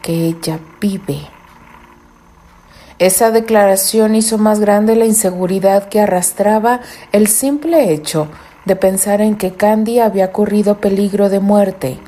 que 0.02 0.26
ella 0.26 0.60
vive. 0.80 1.39
Esa 3.00 3.30
declaración 3.30 4.14
hizo 4.14 4.36
más 4.36 4.60
grande 4.60 4.94
la 4.94 5.06
inseguridad 5.06 5.88
que 5.88 6.00
arrastraba 6.00 6.80
el 7.12 7.28
simple 7.28 7.94
hecho 7.94 8.28
de 8.66 8.76
pensar 8.76 9.22
en 9.22 9.36
que 9.36 9.54
Candy 9.54 10.00
había 10.00 10.32
corrido 10.32 10.80
peligro 10.80 11.30
de 11.30 11.40
muerte. 11.40 11.98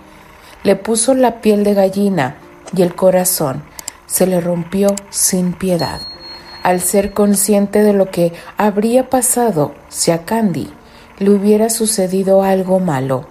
Le 0.64 0.76
puso 0.76 1.14
la 1.14 1.40
piel 1.40 1.64
de 1.64 1.72
gallina 1.72 2.37
y 2.76 2.82
el 2.82 2.94
corazón 2.94 3.62
se 4.04 4.26
le 4.26 4.42
rompió 4.42 4.94
sin 5.08 5.54
piedad 5.54 6.02
al 6.62 6.82
ser 6.82 7.14
consciente 7.14 7.82
de 7.82 7.94
lo 7.94 8.11
que 8.11 8.34
habría 8.58 9.08
pasado 9.08 9.75
si 9.88 10.11
a 10.11 10.26
Candy 10.26 10.68
le 11.18 11.30
hubiera 11.30 11.70
sucedido 11.70 12.42
algo 12.42 12.80
malo. 12.80 13.25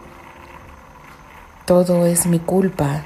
Todo 1.65 2.07
es 2.07 2.25
mi 2.25 2.39
culpa. 2.39 3.03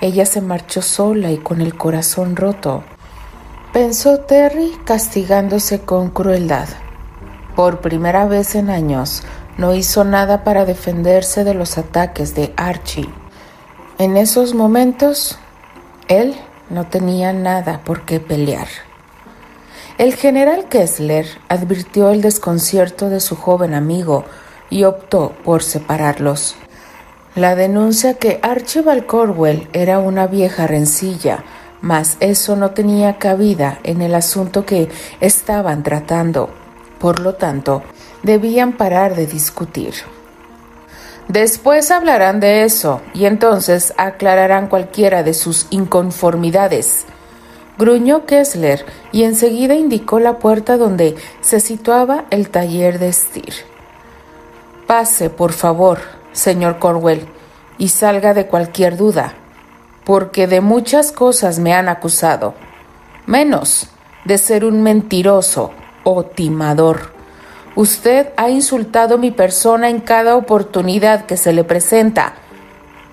Ella 0.00 0.24
se 0.24 0.40
marchó 0.40 0.80
sola 0.80 1.30
y 1.30 1.36
con 1.36 1.60
el 1.60 1.76
corazón 1.76 2.36
roto. 2.36 2.82
Pensó 3.76 4.20
Terry 4.20 4.72
castigándose 4.86 5.80
con 5.80 6.08
crueldad. 6.08 6.66
Por 7.54 7.82
primera 7.82 8.24
vez 8.24 8.54
en 8.54 8.70
años, 8.70 9.22
no 9.58 9.74
hizo 9.74 10.02
nada 10.02 10.44
para 10.44 10.64
defenderse 10.64 11.44
de 11.44 11.52
los 11.52 11.76
ataques 11.76 12.34
de 12.34 12.54
Archie. 12.56 13.06
En 13.98 14.16
esos 14.16 14.54
momentos, 14.54 15.38
él 16.08 16.34
no 16.70 16.86
tenía 16.86 17.34
nada 17.34 17.82
por 17.84 18.06
qué 18.06 18.18
pelear. 18.18 18.66
El 19.98 20.14
general 20.14 20.70
Kessler 20.70 21.26
advirtió 21.50 22.08
el 22.12 22.22
desconcierto 22.22 23.10
de 23.10 23.20
su 23.20 23.36
joven 23.36 23.74
amigo 23.74 24.24
y 24.70 24.84
optó 24.84 25.34
por 25.44 25.62
separarlos. 25.62 26.56
La 27.34 27.54
denuncia 27.54 28.14
que 28.14 28.40
Archibald 28.42 29.04
Corwell 29.04 29.68
era 29.74 29.98
una 29.98 30.26
vieja 30.26 30.66
rencilla, 30.66 31.44
mas 31.80 32.16
eso 32.20 32.56
no 32.56 32.70
tenía 32.70 33.18
cabida 33.18 33.78
en 33.82 34.02
el 34.02 34.14
asunto 34.14 34.64
que 34.64 34.88
estaban 35.20 35.82
tratando. 35.82 36.50
Por 36.98 37.20
lo 37.20 37.34
tanto, 37.34 37.82
debían 38.22 38.72
parar 38.72 39.14
de 39.14 39.26
discutir. 39.26 39.94
Después 41.28 41.90
hablarán 41.90 42.38
de 42.40 42.64
eso 42.64 43.00
y 43.12 43.26
entonces 43.26 43.92
aclararán 43.96 44.68
cualquiera 44.68 45.22
de 45.22 45.34
sus 45.34 45.66
inconformidades. 45.70 47.04
Gruñó 47.78 48.26
Kessler 48.26 48.86
y 49.12 49.24
enseguida 49.24 49.74
indicó 49.74 50.20
la 50.20 50.38
puerta 50.38 50.76
donde 50.76 51.16
se 51.40 51.60
situaba 51.60 52.24
el 52.30 52.48
taller 52.48 52.98
de 52.98 53.12
Steer. 53.12 53.54
Pase, 54.86 55.30
por 55.30 55.52
favor, 55.52 55.98
señor 56.32 56.78
Corwell, 56.78 57.26
y 57.76 57.88
salga 57.88 58.32
de 58.32 58.46
cualquier 58.46 58.96
duda, 58.96 59.34
porque 60.06 60.46
de 60.46 60.60
muchas 60.60 61.10
cosas 61.10 61.58
me 61.58 61.74
han 61.74 61.88
acusado, 61.88 62.54
menos 63.26 63.88
de 64.24 64.38
ser 64.38 64.64
un 64.64 64.80
mentiroso 64.80 65.72
o 66.04 66.22
timador. 66.22 67.10
Usted 67.74 68.28
ha 68.36 68.48
insultado 68.48 69.18
mi 69.18 69.32
persona 69.32 69.90
en 69.90 69.98
cada 69.98 70.36
oportunidad 70.36 71.26
que 71.26 71.36
se 71.36 71.52
le 71.52 71.64
presenta. 71.64 72.34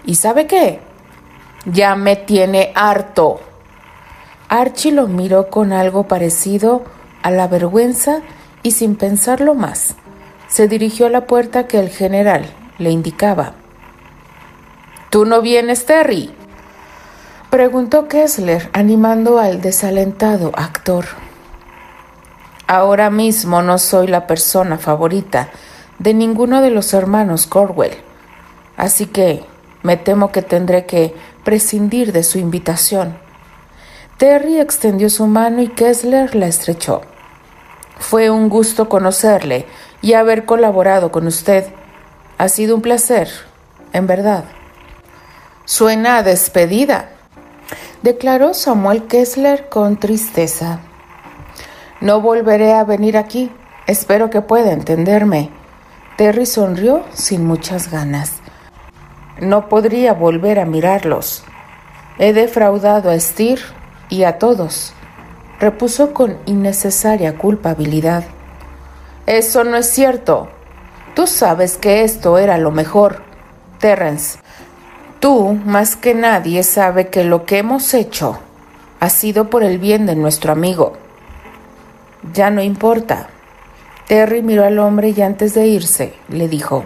¿Y 0.05 0.15
sabe 0.15 0.45
qué? 0.45 0.81
Ya 1.65 1.95
me 1.95 2.15
tiene 2.15 2.71
harto. 2.75 3.41
Archie 4.47 4.91
lo 4.91 5.07
miró 5.07 5.49
con 5.49 5.73
algo 5.73 6.03
parecido 6.03 6.83
a 7.23 7.31
la 7.31 7.47
vergüenza 7.47 8.21
y 8.61 8.69
sin 8.69 8.97
pensarlo 8.97 9.55
más, 9.55 9.95
se 10.47 10.67
dirigió 10.67 11.07
a 11.07 11.09
la 11.09 11.25
puerta 11.25 11.65
que 11.65 11.79
el 11.79 11.89
general 11.89 12.45
le 12.77 12.91
indicaba. 12.91 13.53
¿Tú 15.09 15.25
no 15.25 15.41
vienes, 15.41 15.87
Terry? 15.87 16.42
Preguntó 17.53 18.07
Kessler, 18.07 18.67
animando 18.73 19.37
al 19.37 19.61
desalentado 19.61 20.53
actor. 20.55 21.05
Ahora 22.65 23.11
mismo 23.11 23.61
no 23.61 23.77
soy 23.77 24.07
la 24.07 24.25
persona 24.25 24.79
favorita 24.79 25.49
de 25.99 26.15
ninguno 26.15 26.63
de 26.63 26.71
los 26.71 26.95
hermanos 26.95 27.45
Corwell, 27.45 27.93
así 28.75 29.05
que 29.05 29.45
me 29.83 29.97
temo 29.97 30.31
que 30.31 30.41
tendré 30.41 30.87
que 30.87 31.13
prescindir 31.43 32.11
de 32.11 32.23
su 32.23 32.39
invitación. 32.39 33.19
Terry 34.17 34.59
extendió 34.59 35.11
su 35.11 35.27
mano 35.27 35.61
y 35.61 35.67
Kessler 35.67 36.33
la 36.33 36.47
estrechó. 36.47 37.01
Fue 37.99 38.31
un 38.31 38.49
gusto 38.49 38.89
conocerle 38.89 39.67
y 40.01 40.13
haber 40.13 40.45
colaborado 40.45 41.11
con 41.11 41.27
usted. 41.27 41.67
Ha 42.39 42.49
sido 42.49 42.73
un 42.75 42.81
placer, 42.81 43.29
en 43.91 44.07
verdad. 44.07 44.45
Suena 45.65 46.23
despedida, 46.23 47.12
declaró 48.03 48.53
Samuel 48.53 49.07
Kessler 49.07 49.69
con 49.69 49.97
tristeza. 49.97 50.79
No 52.01 52.21
volveré 52.21 52.73
a 52.73 52.83
venir 52.83 53.17
aquí. 53.17 53.49
Espero 53.87 54.29
que 54.29 54.41
pueda 54.41 54.73
entenderme. 54.73 55.49
Terry 56.17 56.45
sonrió 56.45 57.03
sin 57.13 57.45
muchas 57.45 57.89
ganas. 57.89 58.33
No 59.39 59.69
podría 59.69 60.13
volver 60.13 60.59
a 60.59 60.65
mirarlos. 60.65 61.43
He 62.19 62.33
defraudado 62.33 63.09
a 63.09 63.19
Steer 63.19 63.59
y 64.09 64.23
a 64.23 64.37
todos, 64.37 64.93
repuso 65.59 66.13
con 66.13 66.37
innecesaria 66.45 67.37
culpabilidad. 67.37 68.25
Eso 69.25 69.63
no 69.63 69.77
es 69.77 69.89
cierto. 69.89 70.49
Tú 71.15 71.25
sabes 71.25 71.77
que 71.77 72.03
esto 72.03 72.37
era 72.37 72.57
lo 72.57 72.71
mejor. 72.71 73.23
Terrence, 73.79 74.39
tú 75.23 75.57
más 75.65 75.95
que 75.95 76.13
nadie 76.13 76.63
sabe 76.63 77.07
que 77.07 77.23
lo 77.23 77.45
que 77.45 77.59
hemos 77.59 77.93
hecho 77.93 78.39
ha 78.99 79.09
sido 79.09 79.49
por 79.49 79.63
el 79.63 79.77
bien 79.77 80.05
de 80.05 80.17
nuestro 80.17 80.51
amigo. 80.51 80.97
Ya 82.33 82.49
no 82.49 82.61
importa. 82.61 83.29
Terry 84.09 84.41
miró 84.41 84.65
al 84.65 84.79
hombre 84.79 85.13
y 85.15 85.21
antes 85.21 85.53
de 85.53 85.65
irse 85.65 86.13
le 86.27 86.49
dijo, 86.49 86.83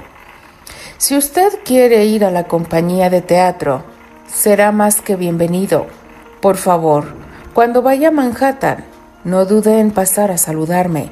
Si 1.00 1.18
usted 1.18 1.52
quiere 1.66 2.06
ir 2.06 2.24
a 2.24 2.30
la 2.30 2.44
compañía 2.44 3.10
de 3.10 3.24
teatro, 3.24 3.84
será 4.28 4.72
más 4.72 5.02
que 5.02 5.16
bienvenido. 5.16 5.88
Por 6.40 6.58
favor, 6.58 7.16
cuando 7.56 7.82
vaya 7.82 8.10
a 8.10 8.12
Manhattan, 8.12 8.86
no 9.24 9.46
dude 9.46 9.80
en 9.80 9.90
pasar 9.90 10.30
a 10.30 10.38
saludarme. 10.38 11.10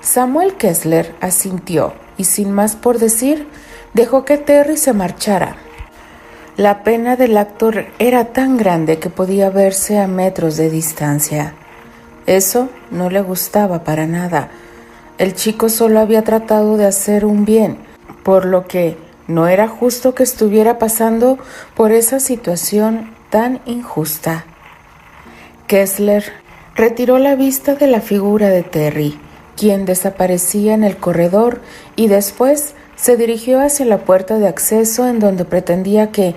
Samuel 0.00 0.54
Kessler 0.54 1.14
asintió 1.20 1.92
y 2.16 2.24
sin 2.24 2.52
más 2.52 2.74
por 2.74 2.98
decir, 2.98 3.46
dejó 3.92 4.24
que 4.24 4.38
Terry 4.38 4.78
se 4.78 4.94
marchara. 4.94 5.58
La 6.56 6.82
pena 6.84 7.16
del 7.16 7.36
actor 7.36 7.84
era 7.98 8.32
tan 8.32 8.56
grande 8.56 8.98
que 8.98 9.10
podía 9.10 9.50
verse 9.50 9.98
a 9.98 10.06
metros 10.06 10.56
de 10.56 10.70
distancia. 10.70 11.52
Eso 12.24 12.70
no 12.90 13.10
le 13.10 13.20
gustaba 13.20 13.84
para 13.84 14.06
nada. 14.06 14.48
El 15.18 15.34
chico 15.34 15.68
solo 15.68 16.00
había 16.00 16.24
tratado 16.24 16.78
de 16.78 16.86
hacer 16.86 17.26
un 17.26 17.44
bien, 17.44 17.76
por 18.22 18.46
lo 18.46 18.66
que 18.66 18.96
no 19.26 19.48
era 19.48 19.68
justo 19.68 20.14
que 20.14 20.22
estuviera 20.22 20.78
pasando 20.78 21.38
por 21.74 21.92
esa 21.92 22.20
situación 22.20 23.14
tan 23.28 23.60
injusta. 23.66 24.46
Kessler 25.66 26.24
retiró 26.74 27.18
la 27.18 27.34
vista 27.34 27.74
de 27.74 27.86
la 27.86 28.00
figura 28.00 28.48
de 28.48 28.62
Terry, 28.62 29.20
quien 29.58 29.84
desaparecía 29.84 30.72
en 30.72 30.84
el 30.84 30.96
corredor 30.96 31.60
y 31.96 32.08
después 32.08 32.74
se 32.96 33.16
dirigió 33.16 33.60
hacia 33.60 33.86
la 33.86 33.98
puerta 33.98 34.38
de 34.38 34.48
acceso 34.48 35.06
en 35.06 35.20
donde 35.20 35.44
pretendía 35.44 36.10
que 36.10 36.34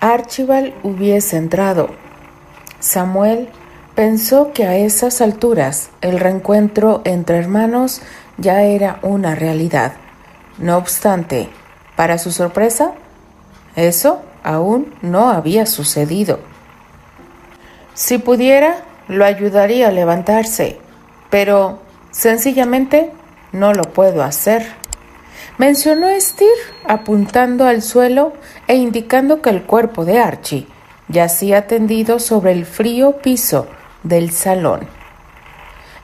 Archibald 0.00 0.72
hubiese 0.82 1.36
entrado. 1.36 1.88
Samuel 2.78 3.48
Pensó 3.94 4.52
que 4.52 4.66
a 4.66 4.76
esas 4.76 5.20
alturas 5.20 5.90
el 6.00 6.18
reencuentro 6.18 7.00
entre 7.04 7.38
hermanos 7.38 8.02
ya 8.38 8.62
era 8.62 8.98
una 9.02 9.36
realidad. 9.36 9.92
No 10.58 10.76
obstante, 10.76 11.48
para 11.94 12.18
su 12.18 12.32
sorpresa, 12.32 12.92
eso 13.76 14.20
aún 14.42 14.92
no 15.00 15.28
había 15.28 15.64
sucedido. 15.66 16.40
Si 17.94 18.18
pudiera, 18.18 18.78
lo 19.06 19.24
ayudaría 19.24 19.88
a 19.88 19.92
levantarse, 19.92 20.80
pero 21.30 21.78
sencillamente 22.10 23.12
no 23.52 23.74
lo 23.74 23.84
puedo 23.84 24.24
hacer. 24.24 24.66
Mencionó 25.56 26.08
Steer 26.18 26.50
apuntando 26.86 27.66
al 27.66 27.80
suelo 27.80 28.32
e 28.66 28.74
indicando 28.74 29.40
que 29.40 29.50
el 29.50 29.62
cuerpo 29.62 30.04
de 30.04 30.18
Archie 30.18 30.66
yacía 31.08 31.68
tendido 31.68 32.18
sobre 32.18 32.52
el 32.52 32.66
frío 32.66 33.18
piso 33.18 33.68
del 34.02 34.32
salón. 34.32 34.88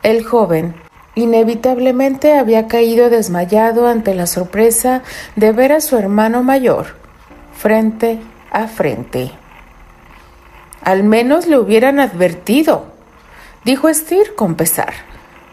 El 0.02 0.24
joven 0.24 0.74
inevitablemente 1.16 2.34
había 2.34 2.68
caído 2.68 3.10
desmayado 3.10 3.88
ante 3.88 4.14
la 4.14 4.26
sorpresa 4.26 5.02
de 5.34 5.50
ver 5.50 5.72
a 5.72 5.80
su 5.80 5.96
hermano 5.96 6.44
mayor 6.44 6.94
frente 7.52 8.20
a 8.52 8.68
frente. 8.68 9.32
Al 10.82 11.02
menos 11.02 11.46
le 11.46 11.58
hubieran 11.58 11.98
advertido, 11.98 12.86
dijo 13.64 13.92
Steer 13.92 14.34
con 14.34 14.54
pesar, 14.54 14.94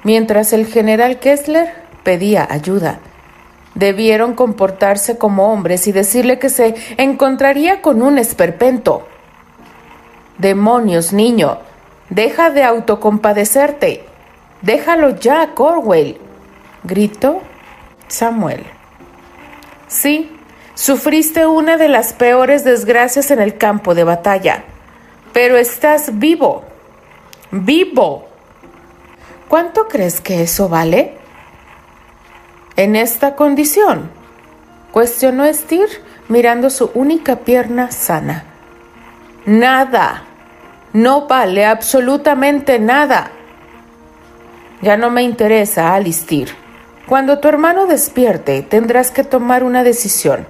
mientras 0.04 0.54
el 0.54 0.68
general 0.68 1.20
Kessler 1.20 1.74
pedía 2.04 2.48
ayuda. 2.50 3.00
Debieron 3.78 4.34
comportarse 4.34 5.18
como 5.18 5.54
hombres 5.54 5.88
y 5.88 5.92
decirle 5.92 6.40
que 6.40 6.50
se 6.50 6.76
encontraría 6.98 7.82
con 7.82 8.02
un 8.02 8.18
esperpento. 8.18 9.08
Demonios, 10.38 11.14
niño, 11.14 11.60
deja 12.10 12.50
de 12.50 12.64
autocompadecerte. 12.64 14.04
Déjalo 14.62 15.20
ya, 15.20 15.54
Corwell, 15.54 16.18
gritó 16.84 17.42
Samuel. 18.08 18.64
Sí, 19.88 20.32
sufriste 20.74 21.46
una 21.46 21.78
de 21.78 21.88
las 21.88 22.14
peores 22.14 22.64
desgracias 22.64 23.32
en 23.32 23.40
el 23.40 23.58
campo 23.58 23.96
de 23.96 24.04
batalla 24.04 24.64
pero 25.38 25.56
estás 25.56 26.18
vivo. 26.18 26.64
Vivo. 27.52 28.28
¿Cuánto 29.48 29.88
crees 29.88 30.20
que 30.20 30.42
eso 30.42 30.68
vale? 30.68 31.14
En 32.78 32.96
esta 32.96 33.36
condición, 33.36 34.12
cuestionó 34.92 35.52
Steer 35.52 35.90
mirando 36.30 36.70
su 36.70 36.92
única 36.94 37.38
pierna 37.38 37.90
sana. 37.90 38.44
Nada. 39.48 40.26
No 40.94 41.28
vale 41.28 41.66
absolutamente 41.66 42.78
nada. 42.78 43.32
Ya 44.84 44.96
no 44.96 45.10
me 45.10 45.24
interesa, 45.24 45.96
Alistir. 45.96 46.50
Cuando 47.08 47.40
tu 47.40 47.48
hermano 47.48 47.88
despierte, 47.88 48.62
tendrás 48.62 49.10
que 49.10 49.24
tomar 49.24 49.64
una 49.64 49.84
decisión. 49.84 50.46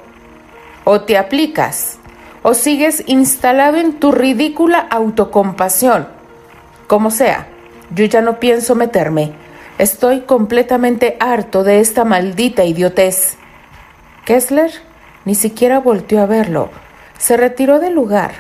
O 0.84 1.02
te 1.02 1.18
aplicas 1.18 1.98
o 2.44 2.54
sigues 2.54 3.04
instalado 3.08 3.78
en 3.78 4.00
tu 4.00 4.12
ridícula 4.12 4.80
autocompasión. 4.80 6.10
Como 6.88 7.10
sea, 7.10 7.48
yo 7.96 8.04
ya 8.04 8.22
no 8.22 8.38
pienso 8.38 8.76
meterme. 8.76 9.47
Estoy 9.78 10.22
completamente 10.22 11.18
harto 11.20 11.64
de 11.64 11.80
esta 11.80 12.04
maldita 12.04 12.64
idiotez. 12.64 13.38
Kessler 14.26 14.72
ni 15.24 15.36
siquiera 15.36 15.80
volteó 15.80 16.22
a 16.22 16.26
verlo. 16.26 16.72
Se 17.20 17.38
retiró 17.38 17.80
del 17.80 17.94
lugar, 17.94 18.32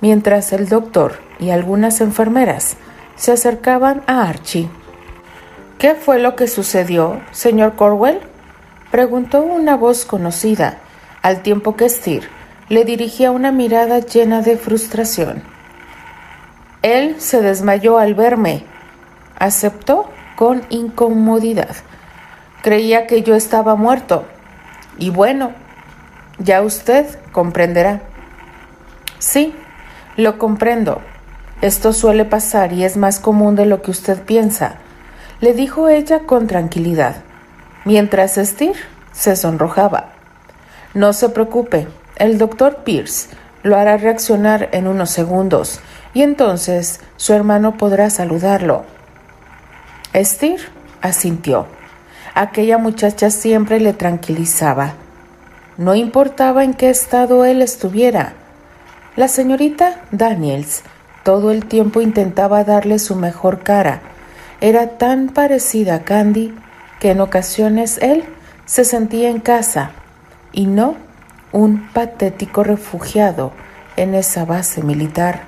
mientras 0.00 0.52
el 0.52 0.68
doctor 0.68 1.18
y 1.40 1.50
algunas 1.50 2.00
enfermeras 2.00 2.76
se 3.16 3.32
acercaban 3.32 4.02
a 4.06 4.28
Archie. 4.28 4.68
¿Qué 5.78 5.94
fue 5.94 6.20
lo 6.20 6.36
que 6.36 6.46
sucedió, 6.46 7.20
señor 7.32 7.74
Corwell? 7.74 8.20
preguntó 8.92 9.42
una 9.42 9.76
voz 9.76 10.04
conocida, 10.04 10.78
al 11.20 11.42
tiempo 11.42 11.74
que 11.74 11.88
Steer 11.88 12.28
le 12.68 12.84
dirigía 12.84 13.32
una 13.32 13.50
mirada 13.50 13.98
llena 13.98 14.40
de 14.40 14.56
frustración. 14.56 15.42
Él 16.82 17.16
se 17.18 17.42
desmayó 17.42 17.98
al 17.98 18.14
verme. 18.14 18.64
Aceptó 19.38 20.10
con 20.36 20.62
incomodidad. 20.70 21.74
Creía 22.62 23.06
que 23.06 23.22
yo 23.22 23.34
estaba 23.34 23.74
muerto. 23.74 24.24
Y 24.98 25.10
bueno, 25.10 25.52
ya 26.38 26.62
usted 26.62 27.06
comprenderá. 27.32 28.02
Sí, 29.18 29.54
lo 30.16 30.38
comprendo. 30.38 31.00
Esto 31.62 31.92
suele 31.92 32.24
pasar 32.24 32.72
y 32.72 32.84
es 32.84 32.96
más 32.96 33.18
común 33.18 33.56
de 33.56 33.66
lo 33.66 33.80
que 33.80 33.90
usted 33.90 34.22
piensa, 34.22 34.76
le 35.40 35.54
dijo 35.54 35.88
ella 35.88 36.20
con 36.20 36.46
tranquilidad, 36.46 37.16
mientras 37.84 38.34
Steer 38.34 38.76
se 39.12 39.36
sonrojaba. 39.36 40.10
No 40.92 41.12
se 41.14 41.30
preocupe, 41.30 41.88
el 42.16 42.36
doctor 42.36 42.84
Pierce 42.84 43.28
lo 43.62 43.76
hará 43.76 43.96
reaccionar 43.96 44.68
en 44.72 44.86
unos 44.86 45.10
segundos 45.10 45.80
y 46.14 46.22
entonces 46.22 47.00
su 47.16 47.32
hermano 47.32 47.76
podrá 47.76 48.10
saludarlo. 48.10 48.84
Steer 50.24 50.60
asintió. 51.00 51.66
Aquella 52.34 52.78
muchacha 52.78 53.30
siempre 53.30 53.80
le 53.80 53.92
tranquilizaba. 53.92 54.94
No 55.76 55.94
importaba 55.94 56.64
en 56.64 56.74
qué 56.74 56.90
estado 56.90 57.44
él 57.44 57.62
estuviera. 57.62 58.32
La 59.16 59.28
señorita 59.28 60.00
Daniels 60.10 60.82
todo 61.26 61.50
el 61.50 61.66
tiempo 61.66 62.00
intentaba 62.02 62.62
darle 62.62 63.00
su 63.00 63.16
mejor 63.16 63.64
cara. 63.64 64.00
Era 64.60 64.90
tan 64.90 65.28
parecida 65.30 65.96
a 65.96 66.02
Candy 66.04 66.54
que 67.00 67.10
en 67.10 67.20
ocasiones 67.20 67.98
él 68.00 68.24
se 68.64 68.84
sentía 68.84 69.28
en 69.28 69.40
casa 69.40 69.90
y 70.52 70.66
no 70.66 70.94
un 71.50 71.88
patético 71.88 72.62
refugiado 72.62 73.50
en 73.96 74.14
esa 74.14 74.44
base 74.44 74.84
militar. 74.84 75.42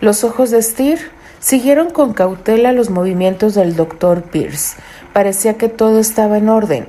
Los 0.00 0.24
ojos 0.24 0.50
de 0.50 0.62
Steer 0.62 1.10
siguieron 1.42 1.90
con 1.90 2.14
cautela 2.14 2.72
los 2.72 2.88
movimientos 2.88 3.54
del 3.54 3.76
doctor 3.76 4.22
Pierce. 4.22 4.78
Parecía 5.12 5.58
que 5.58 5.68
todo 5.68 5.98
estaba 5.98 6.38
en 6.38 6.48
orden. 6.48 6.88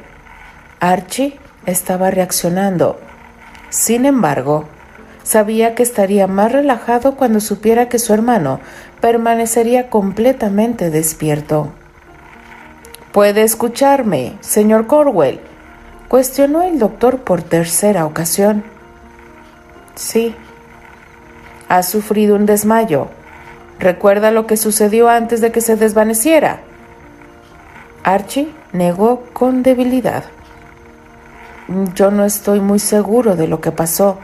Archie 0.79 1.37
estaba 1.65 2.09
reaccionando. 2.09 2.97
Sin 3.69 4.05
embargo, 4.05 4.63
sabía 5.23 5.75
que 5.75 5.83
estaría 5.83 6.27
más 6.27 6.53
relajado 6.53 7.15
cuando 7.15 7.41
supiera 7.41 7.89
que 7.89 7.99
su 7.99 8.13
hermano 8.13 8.61
permanecería 9.01 9.89
completamente 9.89 10.89
despierto. 10.89 11.73
Puede 13.11 13.43
escucharme, 13.43 14.37
señor 14.39 14.87
Corwell, 14.87 15.41
Cuestionó 16.13 16.61
el 16.61 16.77
doctor 16.77 17.21
por 17.21 17.41
tercera 17.41 18.05
ocasión. 18.05 18.63
Sí. 19.95 20.35
Ha 21.69 21.81
sufrido 21.81 22.35
un 22.35 22.45
desmayo. 22.45 23.07
¿Recuerda 23.79 24.31
lo 24.31 24.47
que 24.47 24.57
sucedió 24.57 25.09
antes 25.09 25.41
de 25.41 25.51
que 25.51 25.61
se 25.61 25.75
desvaneciera? 25.75 26.61
Archie 28.03 28.51
negó 28.71 29.23
con 29.33 29.63
debilidad. 29.63 30.25
Yo 31.95 32.11
no 32.11 32.25
estoy 32.25 32.59
muy 32.59 32.79
seguro 32.79 33.35
de 33.35 33.47
lo 33.47 33.61
que 33.61 33.71
pasó. 33.71 34.19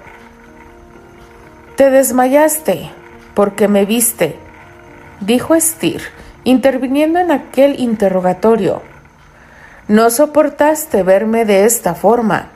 Te 1.75 1.89
desmayaste 1.89 2.91
porque 3.33 3.67
me 3.69 3.85
viste, 3.85 4.37
dijo 5.21 5.57
Steer, 5.59 6.01
interviniendo 6.43 7.19
en 7.19 7.31
aquel 7.31 7.79
interrogatorio. 7.79 8.81
No 9.87 10.09
soportaste 10.09 11.03
verme 11.03 11.45
de 11.45 11.65
esta 11.65 11.95
forma. 11.95 12.49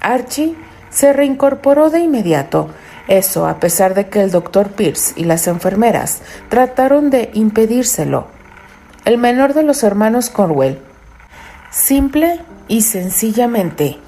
Archie 0.00 0.56
se 0.90 1.12
reincorporó 1.12 1.88
de 1.90 2.00
inmediato. 2.00 2.70
Eso 3.08 3.46
a 3.46 3.60
pesar 3.60 3.94
de 3.94 4.08
que 4.08 4.20
el 4.20 4.30
doctor 4.30 4.70
Pierce 4.70 5.12
y 5.16 5.24
las 5.24 5.46
enfermeras 5.46 6.22
trataron 6.48 7.10
de 7.10 7.30
impedírselo. 7.34 8.26
El 9.04 9.18
menor 9.18 9.54
de 9.54 9.62
los 9.62 9.84
hermanos 9.84 10.28
Corwell, 10.30 10.80
simple 11.70 12.40
y 12.66 12.82
sencillamente, 12.82 13.98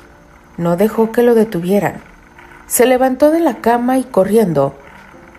no 0.56 0.76
dejó 0.76 1.12
que 1.12 1.22
lo 1.22 1.36
detuvieran. 1.36 2.02
Se 2.66 2.86
levantó 2.86 3.30
de 3.30 3.38
la 3.38 3.58
cama 3.58 3.98
y 3.98 4.04
corriendo, 4.04 4.74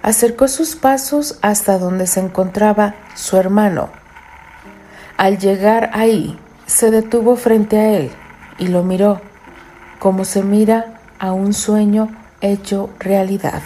acercó 0.02 0.48
sus 0.48 0.78
pasos 0.78 1.38
hasta 1.42 1.78
donde 1.78 2.08
se 2.08 2.22
encontraba 2.22 2.96
su 3.16 3.36
hermano. 3.36 3.90
Al 5.18 5.38
llegar 5.38 5.90
ahí, 5.94 6.40
se 6.66 6.92
detuvo 6.92 7.36
frente 7.36 7.78
a 7.78 7.92
él 7.92 8.12
y 8.58 8.68
lo 8.68 8.84
miró, 8.84 9.20
como 10.00 10.24
se 10.24 10.44
mira 10.44 11.02
a 11.20 11.34
un 11.34 11.54
sueño 11.54 12.10
hecho 12.42 12.90
realidad. 13.00 13.62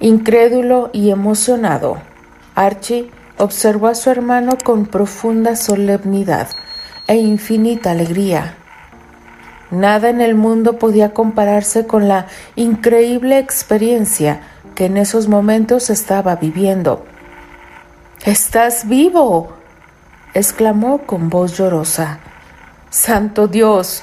Incrédulo 0.00 0.90
y 0.92 1.10
emocionado, 1.10 1.98
Archie 2.54 3.10
observó 3.38 3.88
a 3.88 3.94
su 3.94 4.10
hermano 4.10 4.56
con 4.62 4.86
profunda 4.86 5.56
solemnidad 5.56 6.48
e 7.06 7.16
infinita 7.16 7.90
alegría. 7.90 8.56
Nada 9.70 10.08
en 10.08 10.20
el 10.20 10.34
mundo 10.34 10.78
podía 10.78 11.12
compararse 11.12 11.86
con 11.86 12.06
la 12.06 12.26
increíble 12.54 13.38
experiencia 13.38 14.40
que 14.74 14.86
en 14.86 14.96
esos 14.96 15.28
momentos 15.28 15.90
estaba 15.90 16.36
viviendo. 16.36 17.04
Estás 18.24 18.88
vivo, 18.88 19.52
exclamó 20.32 20.98
con 20.98 21.28
voz 21.28 21.56
llorosa. 21.56 22.20
Santo 22.90 23.48
Dios, 23.48 24.02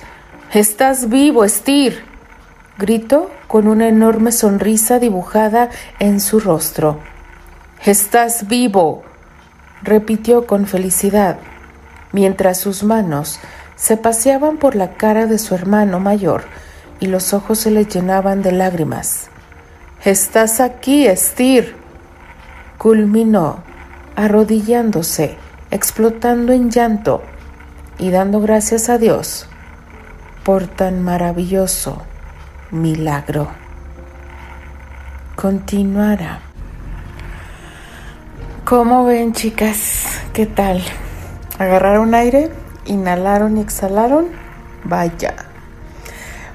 estás 0.53 1.10
vivo, 1.10 1.47
Steer. 1.47 2.11
Gritó 2.77 3.29
con 3.47 3.67
una 3.67 3.88
enorme 3.88 4.31
sonrisa 4.31 4.99
dibujada 4.99 5.69
en 5.99 6.19
su 6.19 6.39
rostro. 6.39 6.99
Estás 7.86 8.47
vivo, 8.47 9.03
repitió 9.84 10.45
con 10.45 10.65
felicidad, 10.65 11.38
mientras 12.12 12.60
sus 12.60 12.84
manos 12.84 13.39
se 13.75 13.97
paseaban 13.97 14.57
por 14.57 14.75
la 14.75 14.93
cara 14.95 15.25
de 15.25 15.39
su 15.39 15.55
hermano 15.55 15.99
mayor 15.99 16.43
y 16.99 17.07
los 17.07 17.34
ojos 17.34 17.60
se 17.60 17.71
le 17.71 17.86
llenaban 17.86 18.41
de 18.41 18.51
lágrimas. 18.51 19.29
Estás 20.05 20.60
aquí, 20.60 21.07
Steer. 21.15 21.75
culminó, 22.77 23.63
arrodillándose 24.15 25.38
explotando 25.71 26.51
en 26.51 26.69
llanto 26.69 27.23
y 27.97 28.12
dando 28.12 28.41
gracias 28.41 28.89
a 28.89 28.97
Dios 28.97 29.47
por 30.43 30.67
tan 30.67 31.01
maravilloso 31.01 32.03
milagro. 32.71 33.49
continuará. 35.36 36.39
¿Cómo 38.63 39.05
ven 39.05 39.34
chicas? 39.34 40.05
¿Qué 40.34 40.45
tal? 40.45 40.81
¿Agarraron 41.57 42.13
aire? 42.13 42.51
¿Inhalaron 42.86 43.57
y 43.57 43.62
exhalaron? 43.62 44.27
Vaya. 44.84 45.36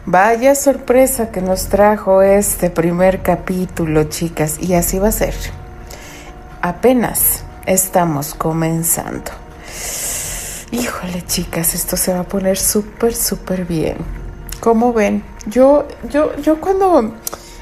Vaya 0.07 0.55
sorpresa 0.55 1.31
que 1.33 1.42
nos 1.42 1.66
trajo 1.66 2.22
este 2.22 2.70
primer 2.70 3.22
capítulo, 3.22 4.05
chicas, 4.05 4.59
y 4.61 4.74
así 4.74 4.98
va 4.98 5.09
a 5.09 5.12
ser. 5.12 5.35
Apenas 6.62 7.44
estamos 7.66 8.35
comenzando. 8.35 9.33
Híjole, 10.70 11.22
chicas, 11.26 11.74
esto 11.74 11.96
se 11.96 12.14
va 12.14 12.20
a 12.20 12.29
poner 12.29 12.57
súper, 12.57 13.14
súper 13.14 13.64
bien. 13.64 13.96
¿Cómo 14.61 14.92
ven? 14.92 15.36
Yo, 15.46 15.87
yo, 16.11 16.35
yo 16.37 16.61
cuando 16.61 17.14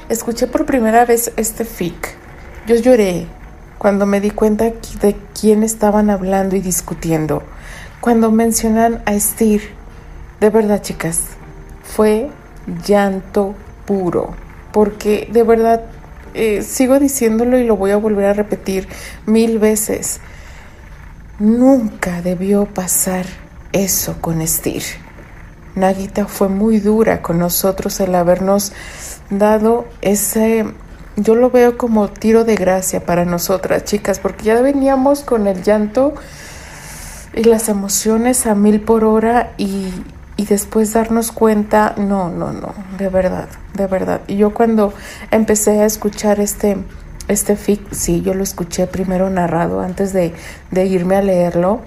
escuché 0.09 0.47
por 0.47 0.65
primera 0.65 1.05
vez 1.05 1.31
este 1.37 1.65
fic, 1.65 2.15
yo 2.65 2.75
lloré 2.75 3.27
cuando 3.77 4.07
me 4.07 4.19
di 4.19 4.31
cuenta 4.31 4.65
de 4.65 5.15
quién 5.39 5.61
estaban 5.61 6.09
hablando 6.09 6.55
y 6.55 6.61
discutiendo. 6.61 7.43
Cuando 8.01 8.31
mencionan 8.31 9.03
a 9.05 9.13
Estir, 9.13 9.61
de 10.39 10.49
verdad, 10.49 10.81
chicas, 10.81 11.21
fue 11.83 12.29
llanto 12.87 13.53
puro, 13.85 14.33
porque 14.71 15.29
de 15.31 15.43
verdad 15.43 15.83
eh, 16.33 16.63
sigo 16.63 16.99
diciéndolo 16.99 17.59
y 17.59 17.65
lo 17.65 17.77
voy 17.77 17.91
a 17.91 17.97
volver 17.97 18.25
a 18.25 18.33
repetir 18.33 18.87
mil 19.27 19.59
veces. 19.59 20.19
Nunca 21.37 22.21
debió 22.23 22.65
pasar 22.65 23.25
eso 23.71 24.15
con 24.21 24.41
Estir. 24.41 25.04
Nagita 25.75 26.25
fue 26.25 26.47
muy 26.47 26.79
dura 26.79 27.21
con 27.21 27.37
nosotros 27.37 27.99
el 27.99 28.15
habernos 28.15 28.71
dado 29.29 29.85
ese, 30.01 30.65
yo 31.17 31.35
lo 31.35 31.49
veo 31.51 31.77
como 31.77 32.07
tiro 32.07 32.45
de 32.45 32.55
gracia 32.55 33.05
para 33.05 33.25
nosotras, 33.25 33.83
chicas, 33.83 34.19
porque 34.19 34.45
ya 34.45 34.61
veníamos 34.61 35.21
con 35.21 35.47
el 35.47 35.63
llanto 35.63 36.13
y 37.33 37.43
las 37.43 37.67
emociones 37.67 38.45
a 38.45 38.55
mil 38.55 38.79
por 38.81 39.03
hora 39.03 39.53
y, 39.57 39.89
y 40.37 40.45
después 40.45 40.93
darnos 40.93 41.33
cuenta, 41.33 41.93
no, 41.97 42.29
no, 42.29 42.53
no, 42.53 42.73
de 42.97 43.09
verdad, 43.09 43.49
de 43.73 43.87
verdad. 43.87 44.21
Y 44.27 44.37
yo 44.37 44.53
cuando 44.53 44.93
empecé 45.31 45.81
a 45.81 45.85
escuchar 45.85 46.39
este, 46.39 46.77
este 47.27 47.57
fic, 47.57 47.91
sí, 47.91 48.21
yo 48.21 48.33
lo 48.33 48.43
escuché 48.43 48.87
primero 48.87 49.29
narrado 49.29 49.81
antes 49.81 50.13
de, 50.13 50.33
de 50.71 50.85
irme 50.85 51.17
a 51.17 51.21
leerlo. 51.21 51.81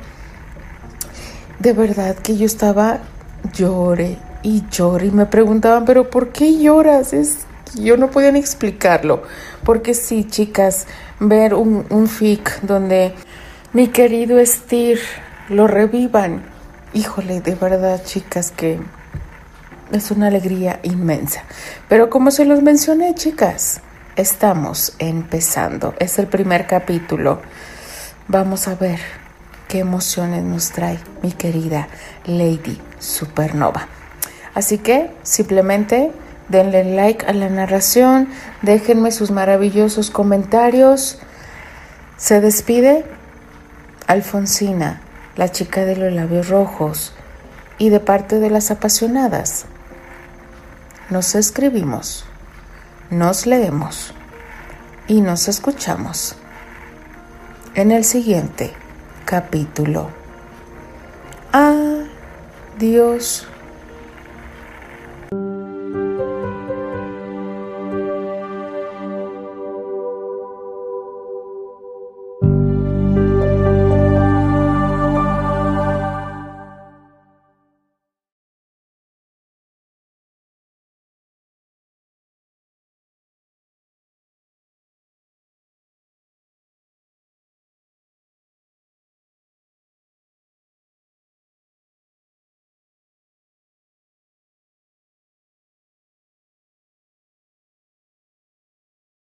De 1.58 1.72
verdad 1.72 2.16
que 2.16 2.36
yo 2.36 2.44
estaba 2.44 3.00
llore 3.52 4.18
y 4.42 4.64
llore 4.70 5.06
y 5.06 5.10
me 5.10 5.26
preguntaban, 5.26 5.84
pero 5.84 6.10
¿por 6.10 6.30
qué 6.30 6.58
lloras? 6.58 7.12
Es 7.12 7.46
yo 7.74 7.96
no 7.96 8.10
podía 8.10 8.32
ni 8.32 8.38
explicarlo. 8.38 9.22
Porque 9.64 9.94
sí, 9.94 10.24
chicas, 10.24 10.86
ver 11.20 11.54
un, 11.54 11.86
un 11.90 12.08
fic 12.08 12.60
donde 12.62 13.14
mi 13.72 13.88
querido 13.88 14.38
Estir 14.38 14.98
lo 15.48 15.66
revivan. 15.66 16.42
Híjole, 16.94 17.40
de 17.40 17.54
verdad, 17.54 18.02
chicas, 18.04 18.50
que 18.50 18.80
es 19.92 20.10
una 20.10 20.28
alegría 20.28 20.80
inmensa. 20.82 21.42
Pero 21.88 22.10
como 22.10 22.30
se 22.30 22.44
los 22.44 22.62
mencioné, 22.62 23.14
chicas, 23.14 23.80
estamos 24.16 24.94
empezando. 24.98 25.94
Es 25.98 26.18
el 26.18 26.26
primer 26.26 26.66
capítulo. 26.66 27.40
Vamos 28.26 28.68
a 28.68 28.74
ver 28.74 29.00
qué 29.68 29.80
emociones 29.80 30.42
nos 30.42 30.70
trae 30.70 30.98
mi 31.22 31.30
querida 31.32 31.88
Lady 32.24 32.80
Supernova. 32.98 33.86
Así 34.54 34.78
que 34.78 35.12
simplemente 35.22 36.10
denle 36.48 36.84
like 36.96 37.26
a 37.26 37.32
la 37.32 37.48
narración, 37.50 38.28
déjenme 38.62 39.12
sus 39.12 39.30
maravillosos 39.30 40.10
comentarios. 40.10 41.20
Se 42.16 42.40
despide 42.40 43.04
Alfonsina, 44.06 45.02
la 45.36 45.52
chica 45.52 45.84
de 45.84 45.96
los 45.96 46.12
labios 46.12 46.48
rojos, 46.48 47.12
y 47.78 47.90
de 47.90 48.00
parte 48.00 48.40
de 48.40 48.50
las 48.50 48.70
apasionadas. 48.70 49.66
Nos 51.10 51.34
escribimos, 51.34 52.24
nos 53.10 53.46
leemos 53.46 54.12
y 55.06 55.20
nos 55.20 55.48
escuchamos 55.48 56.36
en 57.74 57.92
el 57.92 58.04
siguiente 58.04 58.72
capítulo. 59.28 60.08
Adiós. 61.52 63.46